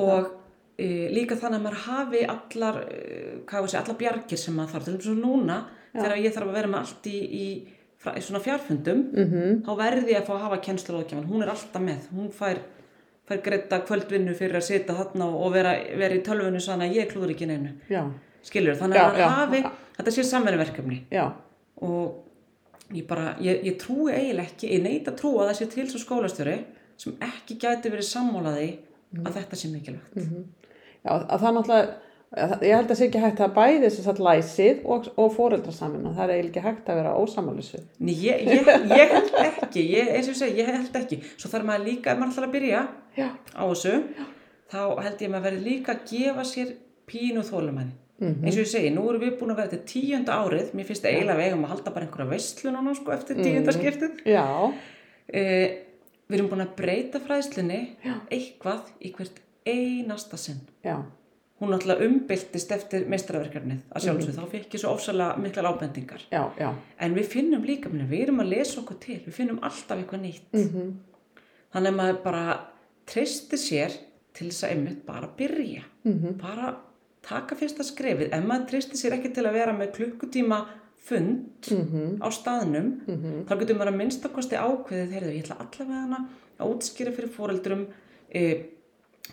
Og 0.00 0.30
e, 0.78 0.86
líka 1.12 1.36
þannig 1.36 1.58
að 1.60 1.64
maður 1.66 1.82
hafi 1.84 2.22
allar 2.32 2.78
e, 2.88 3.42
segja, 3.66 3.82
allar 3.82 3.98
bjargir 4.00 4.38
sem 4.40 4.54
maður 4.56 4.72
þarf. 4.78 4.84
Til 4.88 4.94
þess 4.96 5.12
að 5.12 5.20
núna 5.26 5.58
þegar 5.92 6.16
ég 6.24 6.32
þarf 6.36 6.48
að 6.48 6.56
vera 6.60 6.70
með 6.72 6.80
allt 6.80 7.08
í, 7.10 7.18
í, 7.20 7.46
í 8.06 8.22
svona 8.24 8.40
fjárfundum 8.40 9.00
Mhm. 9.12 9.62
þá 9.66 9.70
verði 9.76 10.14
ég 10.14 10.22
að 10.22 10.26
fá 10.26 10.34
að 10.34 10.44
hafa 10.46 10.60
kennsluráðgjafan. 10.66 11.26
Hún 11.28 11.42
er 11.42 11.48
alltaf 11.52 11.82
með, 11.82 12.06
hún 12.16 12.30
fær 12.32 12.58
fær 13.28 13.42
greita 13.42 13.78
kvöldvinnu 13.86 14.34
fyrir 14.34 14.56
að 14.56 14.62
sita 14.66 14.92
þarna 14.94 15.24
og 15.36 15.52
vera, 15.52 15.74
vera 15.96 16.14
í 16.16 16.22
tölvunni 16.22 16.58
svona 16.60 16.88
að 16.88 16.94
ég 16.96 17.12
klúður 17.12 17.30
ekki 17.34 17.46
neinu. 17.46 17.72
Já, 17.88 18.10
skilur, 18.42 18.74
þannig 18.74 18.96
Já, 18.96 19.04
að 19.04 19.12
maður 19.12 19.20
já. 19.20 19.28
hafi 19.28 19.62
þetta 19.98 20.10
sé 20.16 20.22
samverðverkefni 20.24 20.98
já, 21.12 21.32
og 21.82 22.24
ég 22.92 23.06
bara, 23.06 23.36
ég, 23.38 23.62
ég 23.64 23.76
trúi 23.78 24.10
eiginlega 24.12 24.48
ekki, 24.48 24.70
ég 24.72 24.82
neita 24.82 25.12
að 25.12 25.18
trúa 25.20 25.44
að 25.44 25.50
það 25.52 25.58
sé 25.60 25.66
til 25.70 25.86
svo 25.92 25.98
skólastjóri 26.02 26.56
sem 26.96 27.12
ekki 27.20 27.58
gæti 27.62 27.90
verið 27.92 28.08
sammálaði 28.08 28.70
að 29.24 29.32
þetta 29.38 29.56
sé 29.56 29.68
mikilvægt. 29.70 30.16
Já, 31.04 31.12
að 31.30 31.40
það 31.40 31.54
náttúrulega, 31.54 31.94
ég 32.30 32.74
held 32.76 32.90
að 32.92 32.98
sé 33.00 33.06
ekki 33.08 33.20
hægt 33.24 33.40
að 33.42 33.54
bæði 33.56 33.88
þess 33.90 34.06
að 34.12 34.20
læsið 34.26 34.82
og, 34.86 35.06
og 35.18 35.32
foreldrasamina, 35.34 36.12
það 36.14 36.24
er 36.28 36.34
eiginlega 36.36 36.50
ekki 36.50 36.62
hægt 36.68 36.90
að 36.92 36.98
vera 37.00 37.14
ósamálissu. 37.18 37.80
Nei, 37.98 38.12
ég, 38.22 38.44
ég, 38.46 38.68
ég 38.94 39.14
held 39.16 39.32
ekki. 39.40 39.82
Ég, 39.96 40.10
eins 40.14 40.28
og 40.30 40.34
ég 40.36 40.38
segi, 40.44 40.60
ég 40.60 40.70
held 40.70 41.00
ekki. 41.00 41.18
Svo 41.36 41.50
þarf 41.50 41.66
maður 41.66 41.88
líka, 41.88 42.12
ef 42.14 42.20
maður 42.22 42.36
ætlar 42.36 42.46
að 42.48 42.54
byrja 42.54 42.82
Já, 43.18 43.26
á 43.34 43.62
þessu, 43.66 43.96
þá 44.70 44.78
held 45.02 45.16
ég 45.24 45.26
að 45.26 45.34
maður 45.34 45.46
verði 45.48 45.64
líka 45.66 45.96
að 45.96 46.04
gefa 46.12 46.46
sér 46.52 46.72
pínu 47.10 47.42
þólumæði 47.50 47.96
Mhm. 48.20 48.42
eins 48.44 48.56
og 48.58 48.60
ég 48.66 48.68
segi, 48.68 48.88
nú 48.92 49.02
erum 49.08 49.22
við 49.24 49.36
búin 49.40 49.50
að 49.54 49.56
vera 49.62 49.70
til 49.72 49.78
tíunda 49.88 50.34
árið. 50.44 50.74
Mér 50.76 50.84
finnst 50.84 51.02
það 51.06 51.14
eiginlega 51.16 51.44
eigum 51.46 51.62
að 51.64 51.70
halda 51.72 51.92
bara 51.94 52.04
einhverja 52.04 52.28
veistlu 52.34 52.72
núna 52.74 52.92
sko 52.98 53.14
eftir 53.14 53.38
tíunda 53.40 53.72
skiptið. 53.72 54.18
Já, 54.28 54.44
Eh, 55.32 55.70
við 56.28 56.36
erum 56.36 56.50
búin 56.50 56.64
að 56.66 56.74
breyta 56.76 57.20
fræðslunni 57.24 57.78
eitthvað 58.30 58.90
í 59.00 59.12
hvert 59.16 59.40
einasta 59.64 60.36
sinn. 60.36 60.60
Hún 61.60 61.70
náttúrulega 61.74 62.06
umbyltist 62.06 62.70
eftir 62.72 63.02
meistaraverkefnið 63.12 63.80
að 63.92 64.04
sjálfsög, 64.06 64.34
þá 64.38 64.44
fikk 64.50 64.74
ég 64.74 64.80
svo 64.80 64.92
ofsalega 64.96 65.36
miklar 65.36 65.66
ábendingar. 65.68 66.22
já, 66.32 66.42
já, 66.58 66.70
En 66.98 67.14
við 67.14 67.26
finnum 67.28 67.62
líka, 67.64 67.90
meni, 67.92 68.06
við 68.08 68.22
erum 68.28 68.40
að 68.40 68.48
lesa 68.54 68.80
okkur 68.80 68.96
til, 69.00 69.18
við 69.26 69.32
finnum 69.36 69.58
alltaf 69.62 69.98
eitthvað 69.98 70.20
nýtt. 70.22 70.52
Mhm. 70.52 70.94
Þannig 71.74 71.92
að 71.92 71.96
maður 72.00 72.22
bara 72.24 72.60
treystir 73.06 73.58
sér 73.58 73.92
til 74.32 74.48
þess 74.48 74.64
að 74.64 74.70
einmitt 74.70 75.04
bara 75.06 75.28
byrja. 75.36 75.82
Mhm. 76.04 76.38
Bara 76.40 76.76
taka 77.22 77.54
fyrsta 77.54 77.84
skrefið. 77.84 78.32
Ef 78.32 78.44
maður 78.44 78.68
treystir 78.70 78.96
sér 78.96 79.12
ekki 79.18 79.34
til 79.34 79.44
að 79.44 79.52
vera 79.52 79.72
með 79.76 79.92
klukkutíma 79.98 80.66
fund 80.96 81.60
Mhm. 81.70 82.18
á 82.20 82.28
staðnum, 82.30 83.44
þá 83.46 83.58
getur 83.58 83.76
maður 83.76 83.92
að 83.92 83.96
minnstakosti 84.00 84.56
ákveðið, 84.56 85.12
heyrðu, 85.12 85.34
ég 85.36 85.44
ætla 85.44 85.56
allavega 85.58 86.26
að 86.60 86.74
útskýra 86.74 87.12
fyrir 87.14 87.28
fóreldrum 87.28 87.86
e, 88.34 88.62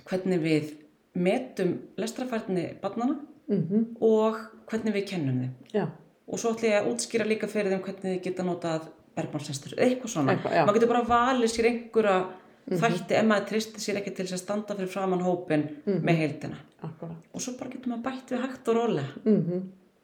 hvernig 0.06 0.42
við 0.42 0.74
metum 1.18 1.74
lestrafærni 1.98 2.68
barnana 2.82 3.18
Mhm. 3.48 3.96
og 4.02 4.36
hvernig 4.70 4.94
við 4.94 5.06
kennum 5.08 5.40
þeim. 5.42 5.52
já, 5.74 5.88
Og 6.30 6.38
svo 6.40 6.52
ætla 6.52 6.68
ég 6.70 6.82
að 6.84 6.88
útskýra 6.92 7.26
líka 7.26 7.48
fyrir 7.48 7.72
þeim 7.72 7.82
hvernig 7.86 8.04
þið 8.04 8.24
geta 8.24 8.44
notað 8.44 8.88
bergmálsestur, 9.16 9.78
eitthvað 9.80 10.12
svona. 10.12 10.34
Eitthvað, 10.36 10.66
maður 10.68 10.74
getur 10.76 10.88
bara 10.92 11.04
valið 11.06 11.50
sér 11.54 11.66
einhverja 11.70 12.26
þætti 12.70 13.12
ef 13.16 13.26
maður 13.26 13.48
tristir 13.48 13.80
sér 13.80 13.98
ekki 14.02 14.12
til 14.16 14.26
þess 14.26 14.34
að 14.36 14.44
standa 14.44 14.76
fyrir 14.76 14.90
framann 14.92 15.22
hópin 15.24 15.64
Mhm. 15.86 16.04
með 16.04 16.16
heildina. 16.18 16.58
akkurat. 16.84 17.16
Og 17.34 17.42
svo 17.42 17.58
bara 17.58 17.70
getur 17.72 17.88
maður 17.94 18.04
bætt 18.04 18.28
við 18.30 18.42
hægt 18.42 18.68
og 18.68 18.76
rólega. 18.76 19.24
Mhm. 19.26 19.62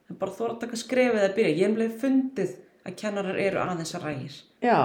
En 0.09 0.15
bara 0.17 0.31
þóra 0.31 0.51
að 0.55 0.59
taka 0.61 0.75
skrefið 0.75 1.23
að 1.29 1.35
byrja. 1.35 1.57
Ég 1.59 1.77
hef 1.77 2.01
fundið 2.01 2.55
að 2.85 2.95
kennarar 2.99 3.37
eru 3.39 3.59
aðeins 3.63 3.93
að 3.95 4.03
rægir. 4.07 4.37
Já, 4.63 4.77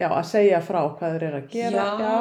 já, 0.00 0.08
að 0.08 0.24
segja 0.28 0.60
frá 0.60 0.80
hvað 0.98 1.14
þeir 1.16 1.22
eru 1.30 1.40
að 1.40 1.48
gera. 1.50 1.84
Já, 2.00 2.16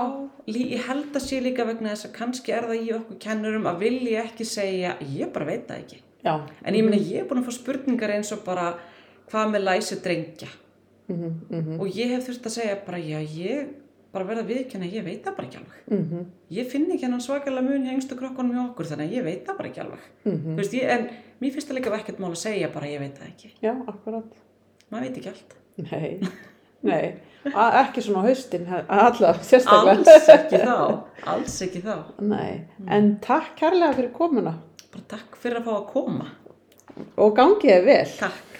lí- 0.47 0.69
ég 0.73 0.83
held 0.87 1.13
að 1.15 1.21
sé 1.27 1.41
líka 1.43 1.65
vegna 1.67 1.89
þess 1.93 2.05
að 2.09 2.13
kannski 2.19 2.53
er 2.53 2.67
það 2.69 2.83
í 2.87 2.91
okkur 2.99 3.19
kennurum 3.19 3.65
að 3.71 3.79
vilja 3.79 4.23
ekki 4.23 4.45
segja, 4.45 4.95
ég 5.01 5.31
bara 5.33 5.45
veit 5.45 5.67
það 5.67 5.79
ekki. 5.83 6.01
já, 6.25 6.35
En 6.65 6.73
ég 6.73 6.83
meina, 6.83 6.97
ég 6.97 7.19
er 7.21 7.25
búin 7.29 7.43
að 7.43 7.49
fá 7.49 7.51
spurningar 7.59 8.09
eins 8.15 8.31
og 8.31 8.43
bara, 8.45 8.77
hvað 9.29 9.51
með 9.51 9.63
læsi 9.67 10.01
drengja? 10.01 10.47
Mhm, 11.07 11.33
mhm, 11.51 11.79
Og 11.79 11.87
ég 11.87 12.09
hef 12.09 12.27
þurft 12.27 12.45
að 12.47 12.55
segja 12.55 12.77
bara, 12.85 12.97
já, 12.97 13.19
ég 13.21 13.67
bara 14.11 14.25
verða 14.25 14.45
viðkjanna, 14.47 14.87
ég 14.91 15.03
veit 15.03 15.23
það 15.25 15.35
bara 15.35 15.47
ekki 15.47 15.57
alveg. 15.59 15.79
mhm, 15.91 16.25
Ég 16.51 16.67
finn 16.71 16.85
ekki 16.91 17.03
hennan 17.03 17.19
svakalega 17.19 17.61
mun 17.63 17.83
hjá 17.85 17.93
yngstu 17.93 18.15
krokkunum 18.17 18.53
hjá 18.55 18.69
okkur, 18.71 18.85
þannig 18.85 19.09
að 19.11 19.15
ég 19.17 19.23
veit 19.23 19.45
það 19.45 19.57
bara 19.57 19.69
ekki 19.69 19.81
alveg. 19.83 19.99
mhm. 20.25 20.55
Þú 20.55 20.57
veist, 20.57 20.73
ég, 20.73 20.83
en 20.89 21.09
mér 21.41 21.51
finnst 21.53 21.67
það 21.69 21.77
líka 21.77 21.91
vekkert 21.91 22.19
mál 22.19 22.31
að 22.31 22.37
segja 22.45 22.71
bara, 22.73 22.85
ég 22.87 22.99
veit 22.99 23.15
það 23.19 23.27
ekki. 23.27 23.51
Já, 23.61 23.73
akkurat. 23.87 24.23
Maður 24.95 25.05
veit 25.09 25.17
ekki 25.19 25.31
allt. 25.33 25.55
Nei, 25.75 26.29
nei, 26.87 27.05
ekki 27.51 28.03
svona 28.05 28.21
á 28.23 28.27
haustin, 28.29 28.63
allavega, 28.71 29.33
sérstaklega. 29.43 29.95
Alls 29.99 30.29
ekki 30.37 30.61
þá, 30.63 30.77
alls 31.33 31.57
ekki 31.65 31.81
þá. 31.83 31.95
Nei, 32.31 32.53
en 32.87 33.09
takk 33.25 33.57
kærlega 33.59 33.97
fyrir 33.99 34.13
komuna 34.15 34.55
Bara 34.95 35.03
takk 35.17 35.35
fyrir 35.41 35.59
að 35.59 35.65
fá 35.67 35.73
að 35.75 35.87
koma. 35.91 36.29
og 37.19 37.33
gangið 37.35 37.73
er 37.75 37.81
vel. 37.89 38.11
Takk. 38.21 38.54